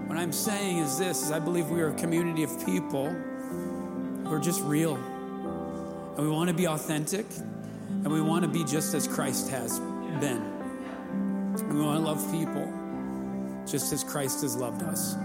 what 0.08 0.18
I'm 0.18 0.34
saying 0.34 0.80
is 0.80 0.98
this 0.98 1.22
is 1.22 1.32
I 1.32 1.38
believe 1.38 1.70
we 1.70 1.82
are 1.82 1.90
a 1.90 1.96
community 2.00 2.42
of 2.42 2.66
people 2.66 3.10
who 3.12 4.34
are 4.34 4.40
just 4.40 4.64
real. 4.64 5.00
And 6.18 6.26
we 6.26 6.30
want 6.30 6.50
to 6.50 6.54
be 6.54 6.68
authentic. 6.68 7.26
And 7.38 8.08
we 8.12 8.22
want 8.22 8.44
to 8.44 8.48
be 8.48 8.64
just 8.64 8.94
as 8.94 9.08
Christ 9.08 9.50
has 9.50 9.80
been. 9.80 10.42
And 11.58 11.74
we 11.74 11.82
want 11.82 12.00
to 12.00 12.06
love 12.06 12.32
people 12.32 12.72
just 13.68 13.94
as 13.94 14.04
Christ 14.04 14.42
has 14.42 14.56
loved 14.56 14.82
us. 14.84 15.16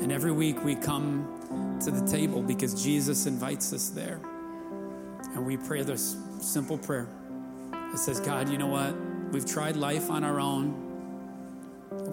And 0.00 0.10
every 0.12 0.32
week 0.32 0.64
we 0.64 0.74
come 0.74 1.78
to 1.84 1.90
the 1.90 2.06
table 2.06 2.42
because 2.42 2.82
Jesus 2.82 3.26
invites 3.26 3.72
us 3.72 3.90
there. 3.90 4.20
And 5.34 5.44
we 5.44 5.56
pray 5.56 5.82
this 5.82 6.16
simple 6.40 6.78
prayer 6.78 7.08
that 7.70 7.98
says, 7.98 8.20
God, 8.20 8.48
you 8.48 8.56
know 8.56 8.68
what? 8.68 8.96
We've 9.32 9.44
tried 9.44 9.76
life 9.76 10.10
on 10.10 10.24
our 10.24 10.40
own, 10.40 10.82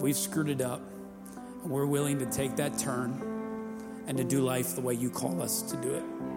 we've 0.00 0.16
screwed 0.16 0.48
it 0.48 0.60
up, 0.60 0.82
and 1.62 1.70
we're 1.70 1.86
willing 1.86 2.18
to 2.18 2.26
take 2.26 2.56
that 2.56 2.76
turn 2.76 3.22
and 4.06 4.18
to 4.18 4.24
do 4.24 4.40
life 4.40 4.74
the 4.74 4.80
way 4.80 4.94
you 4.94 5.08
call 5.08 5.40
us 5.40 5.62
to 5.62 5.76
do 5.76 5.94
it. 5.94 6.33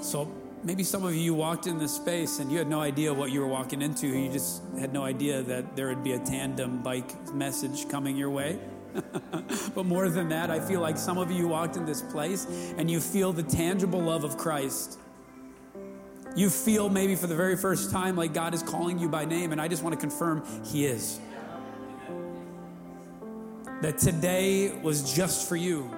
So 0.00 0.32
maybe 0.64 0.82
some 0.82 1.04
of 1.04 1.14
you 1.14 1.34
walked 1.34 1.66
in 1.66 1.78
this 1.78 1.94
space 1.94 2.38
and 2.38 2.50
you 2.50 2.58
had 2.58 2.68
no 2.68 2.80
idea 2.80 3.12
what 3.12 3.30
you 3.30 3.40
were 3.40 3.46
walking 3.46 3.82
into. 3.82 4.06
You 4.06 4.32
just 4.32 4.62
had 4.78 4.92
no 4.92 5.04
idea 5.04 5.42
that 5.42 5.76
there 5.76 5.88
would 5.88 6.02
be 6.02 6.12
a 6.12 6.18
tandem 6.18 6.82
bike 6.82 7.32
message 7.34 7.88
coming 7.88 8.16
your 8.16 8.30
way. 8.30 8.58
but 9.74 9.86
more 9.86 10.08
than 10.08 10.28
that, 10.30 10.50
I 10.50 10.58
feel 10.58 10.80
like 10.80 10.96
some 10.96 11.18
of 11.18 11.30
you 11.30 11.46
walked 11.48 11.76
in 11.76 11.84
this 11.84 12.02
place 12.02 12.46
and 12.76 12.90
you 12.90 13.00
feel 13.00 13.32
the 13.32 13.42
tangible 13.42 14.00
love 14.00 14.24
of 14.24 14.36
Christ. 14.36 14.98
You 16.34 16.48
feel 16.48 16.88
maybe 16.88 17.14
for 17.14 17.26
the 17.26 17.34
very 17.34 17.56
first 17.56 17.90
time 17.90 18.16
like 18.16 18.32
God 18.32 18.54
is 18.54 18.62
calling 18.62 18.98
you 18.98 19.08
by 19.08 19.24
name, 19.24 19.52
and 19.52 19.60
I 19.60 19.68
just 19.68 19.82
want 19.82 19.94
to 19.94 20.00
confirm 20.00 20.44
He 20.64 20.86
is. 20.86 21.18
That 23.82 23.98
today 23.98 24.72
was 24.80 25.14
just 25.14 25.48
for 25.48 25.56
you. 25.56 25.90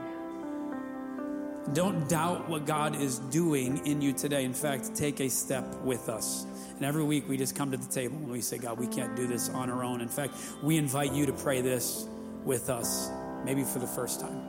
Don't 1.73 2.09
doubt 2.09 2.49
what 2.49 2.67
God 2.67 3.01
is 3.01 3.19
doing 3.19 3.87
in 3.87 4.03
you 4.03 4.13
today. 4.13 4.45
In 4.45 4.53
fact, 4.53 4.95
take 4.95 5.21
a 5.21 5.31
step 5.31 5.65
with 5.83 6.09
us. 6.09 6.45
And 6.77 6.85
every 6.85 7.05
week 7.05 7.29
we 7.29 7.37
just 7.37 7.55
come 7.55 7.71
to 7.71 7.77
the 7.77 7.93
table 7.93 8.17
and 8.17 8.31
we 8.31 8.41
say, 8.41 8.59
God, 8.59 8.79
we 8.79 8.89
can't 8.89 9.15
do 9.15 9.27
this 9.29 9.49
on 9.49 9.71
our 9.71 9.85
own. 9.85 10.01
In 10.01 10.09
fact, 10.09 10.35
we 10.63 10.77
invite 10.77 11.13
you 11.13 11.25
to 11.27 11.33
pray 11.33 11.61
this 11.61 12.07
with 12.45 12.69
us, 12.69 13.11
maybe 13.45 13.63
for 13.63 13.79
the 13.79 13.87
first 13.87 14.21
time, 14.21 14.43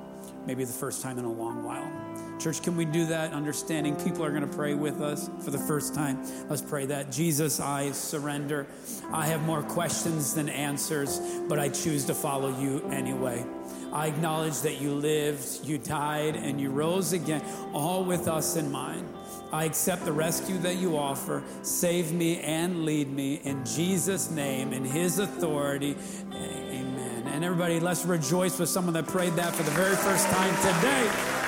maybe 0.48 0.66
the 0.66 0.74
first 0.74 1.04
time 1.04 1.20
in 1.20 1.26
a 1.26 1.32
long 1.32 1.64
while. 1.64 2.23
Church, 2.40 2.62
can 2.62 2.76
we 2.76 2.84
do 2.86 3.06
that? 3.06 3.32
Understanding 3.32 3.96
people 3.96 4.24
are 4.26 4.32
going 4.32 4.48
to 4.48 4.56
pray 4.56 4.74
with 4.74 5.02
us 5.02 5.30
for 5.44 5.52
the 5.52 5.58
first 5.58 5.96
time. 5.96 6.20
Let's 6.50 6.62
pray 6.62 6.86
that. 6.88 7.12
Jesus, 7.12 7.60
I 7.60 7.92
surrender. 7.92 8.68
I 9.12 9.28
have 9.28 9.44
more 9.44 9.62
questions 9.62 10.34
than 10.34 10.50
answers, 10.50 11.20
but 11.48 11.58
I 11.60 11.70
choose 11.70 12.06
to 12.06 12.14
follow 12.14 12.60
you 12.60 12.82
anyway. 12.90 13.46
I 13.94 14.08
acknowledge 14.08 14.62
that 14.62 14.82
you 14.82 14.94
lived, 14.94 15.64
you 15.64 15.78
died, 15.78 16.36
and 16.36 16.60
you 16.60 16.72
rose 16.72 17.14
again, 17.14 17.44
all 17.74 18.04
with 18.04 18.28
us 18.28 18.56
in 18.56 18.72
mind. 18.72 19.08
I 19.52 19.66
accept 19.66 20.04
the 20.04 20.12
rescue 20.12 20.58
that 20.60 20.78
you 20.78 20.98
offer. 20.98 21.44
Save 21.62 22.12
me 22.12 22.40
and 22.40 22.86
lead 22.86 23.08
me 23.08 23.36
in 23.36 23.64
Jesus' 23.66 24.32
name, 24.32 24.74
in 24.74 24.84
His 24.84 25.20
authority. 25.20 25.96
Amen. 26.34 27.28
And 27.28 27.44
everybody, 27.44 27.80
let's 27.80 28.04
rejoice 28.04 28.58
with 28.58 28.70
someone 28.70 28.96
that 28.96 29.08
prayed 29.08 29.34
that 29.34 29.54
for 29.54 29.62
the 29.62 29.72
very 29.72 29.96
first 29.96 30.28
time 30.28 30.56
today. 30.58 31.43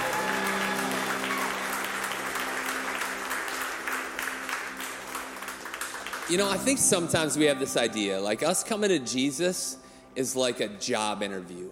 You 6.28 6.38
know, 6.38 6.50
I 6.50 6.58
think 6.58 6.80
sometimes 6.80 7.38
we 7.38 7.46
have 7.46 7.60
this 7.60 7.78
idea 7.78 8.20
like 8.20 8.42
us 8.42 8.64
coming 8.64 8.90
to 8.90 8.98
Jesus 8.98 9.78
is 10.16 10.36
like 10.36 10.60
a 10.60 10.70
job 10.70 11.22
interview. 11.22 11.72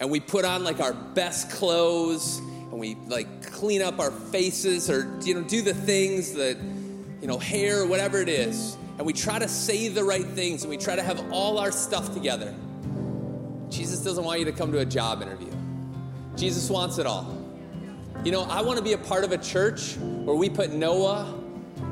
And 0.00 0.10
we 0.10 0.18
put 0.18 0.44
on 0.44 0.64
like 0.64 0.80
our 0.80 0.92
best 0.92 1.48
clothes 1.48 2.38
and 2.38 2.72
we 2.72 2.96
like 3.06 3.52
clean 3.52 3.80
up 3.80 4.00
our 4.00 4.10
faces 4.10 4.90
or, 4.90 5.16
you 5.22 5.34
know, 5.34 5.42
do 5.42 5.62
the 5.62 5.72
things 5.72 6.32
that, 6.32 6.56
you 7.20 7.28
know, 7.28 7.38
hair, 7.38 7.86
whatever 7.86 8.20
it 8.20 8.28
is. 8.28 8.76
And 8.96 9.06
we 9.06 9.12
try 9.12 9.38
to 9.38 9.48
say 9.48 9.86
the 9.86 10.02
right 10.02 10.26
things 10.26 10.62
and 10.62 10.70
we 10.70 10.76
try 10.76 10.96
to 10.96 11.02
have 11.02 11.32
all 11.32 11.58
our 11.58 11.70
stuff 11.70 12.12
together. 12.12 12.52
Jesus 13.70 14.02
doesn't 14.02 14.24
want 14.24 14.40
you 14.40 14.46
to 14.46 14.52
come 14.52 14.72
to 14.72 14.78
a 14.78 14.84
job 14.84 15.22
interview, 15.22 15.52
Jesus 16.34 16.68
wants 16.68 16.98
it 16.98 17.06
all. 17.06 17.36
You 18.24 18.32
know, 18.32 18.42
I 18.42 18.62
want 18.62 18.78
to 18.78 18.84
be 18.84 18.94
a 18.94 18.98
part 18.98 19.22
of 19.22 19.30
a 19.30 19.38
church 19.38 19.96
where 19.96 20.34
we 20.34 20.50
put 20.50 20.72
Noah 20.72 21.38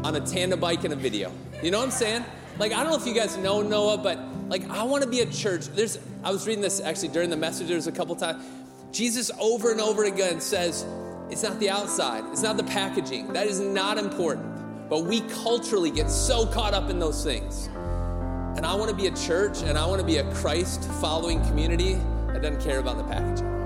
on 0.03 0.14
a 0.16 0.20
tandem 0.20 0.61
bike 0.61 0.84
in 0.84 0.92
a 0.92 0.97
video. 0.97 1.32
You 1.62 1.70
know 1.70 1.78
what 1.78 1.86
I'm 1.86 1.90
saying? 1.90 2.24
Like, 2.59 2.72
I 2.72 2.82
don't 2.82 2.92
know 2.92 2.99
if 2.99 3.07
you 3.07 3.14
guys 3.14 3.36
know 3.36 3.62
Noah, 3.62 3.99
but 3.99 4.18
like, 4.49 4.68
I 4.70 4.82
want 4.84 5.03
to 5.03 5.09
be 5.09 5.20
a 5.20 5.26
church. 5.26 5.66
There's, 5.66 5.99
I 6.22 6.30
was 6.30 6.47
reading 6.47 6.62
this 6.62 6.80
actually 6.80 7.09
during 7.09 7.30
the 7.30 7.36
message, 7.36 7.68
there's 7.68 7.86
a 7.86 7.92
couple 7.92 8.14
times. 8.16 8.44
Jesus 8.92 9.30
over 9.38 9.70
and 9.70 9.80
over 9.80 10.05
again 10.05 10.40
says, 10.40 10.86
it's 11.30 11.42
not 11.42 11.59
the 11.59 11.68
outside, 11.68 12.24
it's 12.30 12.42
not 12.42 12.57
the 12.57 12.64
packaging. 12.64 13.32
That 13.32 13.47
is 13.47 13.61
not 13.61 13.99
important. 13.99 14.88
But 14.88 15.05
we 15.05 15.20
culturally 15.22 15.90
get 15.90 16.11
so 16.11 16.47
caught 16.47 16.72
up 16.72 16.88
in 16.88 16.99
those 16.99 17.24
things. 17.24 17.66
And 18.57 18.64
I 18.64 18.74
want 18.74 18.88
to 18.90 18.97
be 18.97 19.09
a 19.09 19.14
church 19.14 19.62
and 19.62 19.76
I 19.76 19.84
want 19.86 20.01
to 20.01 20.07
be 20.07 20.18
a 20.18 20.34
Christ 20.34 20.84
following 21.01 21.44
community 21.47 21.94
that 22.28 22.42
doesn't 22.42 22.62
care 22.62 22.78
about 22.78 22.97
the 22.97 23.05
packaging. 23.05 23.57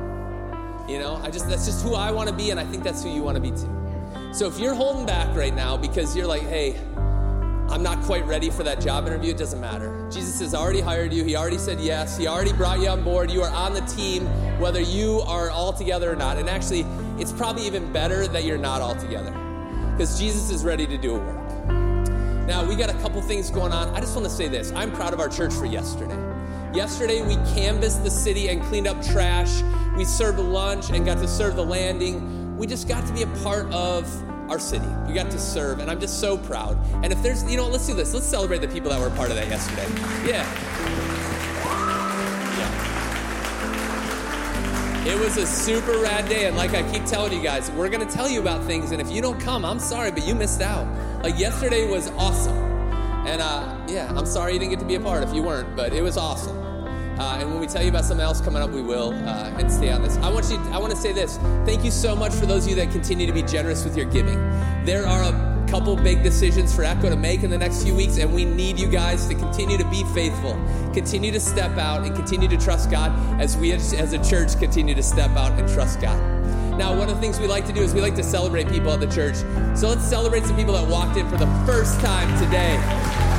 You 0.89 0.99
know, 0.99 1.21
I 1.23 1.31
just, 1.31 1.49
that's 1.49 1.67
just 1.67 1.85
who 1.85 1.95
I 1.95 2.11
want 2.11 2.29
to 2.29 2.35
be, 2.35 2.51
and 2.51 2.59
I 2.59 2.65
think 2.65 2.83
that's 2.83 3.05
who 3.05 3.15
you 3.15 3.23
want 3.23 3.37
to 3.37 3.41
be 3.41 3.51
too. 3.51 3.80
So 4.33 4.47
if 4.47 4.61
you're 4.61 4.75
holding 4.75 5.07
back 5.07 5.35
right 5.37 5.55
now 5.55 5.77
because 5.77 6.17
you're 6.17 6.27
like, 6.27 6.43
hey, 6.43 6.79
I'm 7.69 7.83
not 7.83 8.01
quite 8.03 8.25
ready 8.27 8.49
for 8.49 8.63
that 8.63 8.81
job 8.81 9.09
interview, 9.09 9.33
it 9.33 9.37
doesn't 9.37 9.61
matter. 9.61 10.09
Jesus 10.09 10.39
has 10.39 10.55
already 10.55 10.81
hired 10.81 11.13
you. 11.13 11.25
He 11.25 11.35
already 11.35 11.59
said 11.59 11.81
yes. 11.81 12.17
He 12.17 12.29
already 12.29 12.53
brought 12.53 12.81
you 12.81 12.89
on 12.89 13.03
board. 13.03 13.31
You 13.31 13.43
are 13.43 13.51
on 13.51 13.75
the 13.75 13.81
team, 13.83 14.27
whether 14.61 14.81
you 14.81 15.21
are 15.23 15.51
all 15.51 15.73
together 15.73 16.13
or 16.13 16.17
not. 16.17 16.39
And 16.39 16.49
actually, 16.49 16.87
it's 17.19 17.33
probably 17.33 17.67
even 17.67 17.93
better 17.93 18.29
that 18.29 18.45
you're 18.45 18.57
not 18.57 18.81
all 18.81 18.95
together 18.95 19.33
because 19.93 20.19
Jesus 20.19 20.51
is 20.51 20.65
ready 20.65 20.87
to 20.87 20.97
do 20.97 21.17
a 21.17 21.19
work. 21.19 21.69
Now, 22.47 22.65
we 22.65 22.77
got 22.77 22.89
a 22.89 22.99
couple 22.99 23.21
things 23.23 23.51
going 23.51 23.73
on. 23.73 23.89
I 23.95 24.01
just 24.01 24.15
want 24.15 24.29
to 24.29 24.33
say 24.33 24.47
this 24.47 24.73
I'm 24.73 24.93
proud 24.93 25.13
of 25.13 25.19
our 25.19 25.29
church 25.29 25.53
for 25.53 25.67
yesterday. 25.67 26.19
Yesterday, 26.73 27.21
we 27.23 27.35
canvassed 27.53 28.05
the 28.05 28.11
city 28.11 28.49
and 28.49 28.63
cleaned 28.63 28.87
up 28.87 29.05
trash. 29.05 29.63
We 29.97 30.05
served 30.05 30.39
lunch 30.39 30.91
and 30.91 31.05
got 31.05 31.19
to 31.19 31.27
serve 31.27 31.57
the 31.57 31.65
landing 31.65 32.40
we 32.61 32.67
just 32.67 32.87
got 32.87 33.05
to 33.07 33.13
be 33.15 33.23
a 33.23 33.27
part 33.43 33.65
of 33.73 34.07
our 34.51 34.59
city. 34.59 34.87
We 35.09 35.15
got 35.15 35.31
to 35.31 35.39
serve, 35.39 35.79
and 35.79 35.91
I'm 35.91 35.99
just 35.99 36.21
so 36.21 36.37
proud. 36.37 36.77
And 37.03 37.11
if 37.11 37.23
there's, 37.23 37.43
you 37.51 37.57
know, 37.57 37.67
let's 37.67 37.87
do 37.87 37.95
this. 37.95 38.13
Let's 38.13 38.27
celebrate 38.27 38.59
the 38.59 38.69
people 38.69 38.91
that 38.91 39.01
were 39.01 39.09
part 39.17 39.31
of 39.31 39.37
that 39.37 39.49
yesterday. 39.49 39.89
Yeah. 40.29 40.45
yeah. 45.07 45.15
It 45.15 45.19
was 45.19 45.39
a 45.39 45.47
super 45.47 46.03
rad 46.03 46.29
day, 46.29 46.47
and 46.49 46.57
like 46.57 46.75
I 46.75 46.83
keep 46.93 47.07
telling 47.07 47.33
you 47.33 47.43
guys, 47.43 47.71
we're 47.71 47.89
gonna 47.89 48.05
tell 48.05 48.29
you 48.29 48.41
about 48.41 48.63
things, 48.65 48.91
and 48.91 49.01
if 49.01 49.11
you 49.11 49.23
don't 49.23 49.41
come, 49.41 49.65
I'm 49.65 49.81
sorry, 49.81 50.11
but 50.11 50.27
you 50.27 50.35
missed 50.35 50.61
out. 50.61 50.87
Like 51.25 51.39
yesterday 51.39 51.91
was 51.91 52.11
awesome. 52.11 52.59
And 53.27 53.41
uh, 53.41 53.79
yeah, 53.89 54.13
I'm 54.15 54.27
sorry 54.27 54.53
you 54.53 54.59
didn't 54.59 54.73
get 54.73 54.81
to 54.81 54.87
be 54.87 54.97
a 54.97 55.01
part 55.01 55.23
if 55.23 55.35
you 55.35 55.43
weren't, 55.43 55.77
but 55.77 55.95
it 55.95 56.03
was 56.03 56.19
awesome. 56.19 56.40
And 57.41 57.51
when 57.51 57.59
we 57.59 57.67
tell 57.67 57.83
you 57.83 57.89
about 57.89 58.05
something 58.05 58.25
else 58.25 58.39
coming 58.39 58.61
up, 58.61 58.69
we 58.71 58.83
will. 58.83 59.13
Uh, 59.13 59.57
and 59.59 59.73
stay 59.73 59.91
on 59.91 60.03
this. 60.03 60.17
I 60.19 60.29
want 60.29 60.51
you. 60.51 60.59
I 60.73 60.79
want 60.79 60.91
to 60.91 60.97
say 60.97 61.13
this. 61.13 61.39
Thank 61.65 61.85
you 61.85 61.91
so 61.91 62.15
much 62.15 62.35
for 62.35 62.45
those 62.45 62.65
of 62.65 62.71
you 62.71 62.77
that 62.77 62.91
continue 62.91 63.27
to 63.27 63.33
be 63.33 63.43
generous 63.43 63.83
with 63.83 63.97
your 63.97 64.05
giving. 64.07 64.39
There 64.85 65.07
are 65.07 65.23
a 65.23 65.67
couple 65.67 65.97
big 65.97 66.23
decisions 66.23 66.75
for 66.75 66.85
Echo 66.85 67.09
to 67.09 67.17
make 67.17 67.43
in 67.43 67.49
the 67.49 67.57
next 67.57 67.83
few 67.83 67.95
weeks, 67.95 68.19
and 68.19 68.35
we 68.35 68.45
need 68.45 68.79
you 68.79 68.89
guys 68.89 69.27
to 69.29 69.35
continue 69.35 69.79
to 69.79 69.89
be 69.89 70.05
faithful, 70.13 70.53
continue 70.93 71.33
to 71.33 71.41
step 71.41 71.79
out, 71.79 72.05
and 72.05 72.15
continue 72.15 72.49
to 72.49 72.59
trust 72.59 72.91
God 72.91 73.11
as 73.41 73.57
we 73.57 73.73
as 73.73 74.13
a 74.13 74.23
church 74.23 74.59
continue 74.59 74.95
to 74.95 75.03
step 75.03 75.31
out 75.31 75.59
and 75.59 75.67
trust 75.67 76.01
God. 76.01 76.19
Now, 76.77 76.97
one 76.97 77.09
of 77.09 77.15
the 77.15 77.21
things 77.21 77.41
we 77.41 77.47
like 77.47 77.67
to 77.67 77.73
do 77.73 77.81
is 77.81 77.95
we 77.95 78.03
like 78.03 78.17
to 78.17 78.23
celebrate 78.23 78.69
people 78.69 78.91
at 78.91 79.01
the 79.01 79.07
church. 79.07 79.37
So 79.79 79.89
let's 79.89 80.05
celebrate 80.05 80.45
some 80.45 80.57
people 80.57 80.75
that 80.75 80.87
walked 80.87 81.17
in 81.17 81.29
for 81.31 81.39
the 81.39 81.47
first 81.67 82.01
time 82.01 82.29
today. 82.43 83.30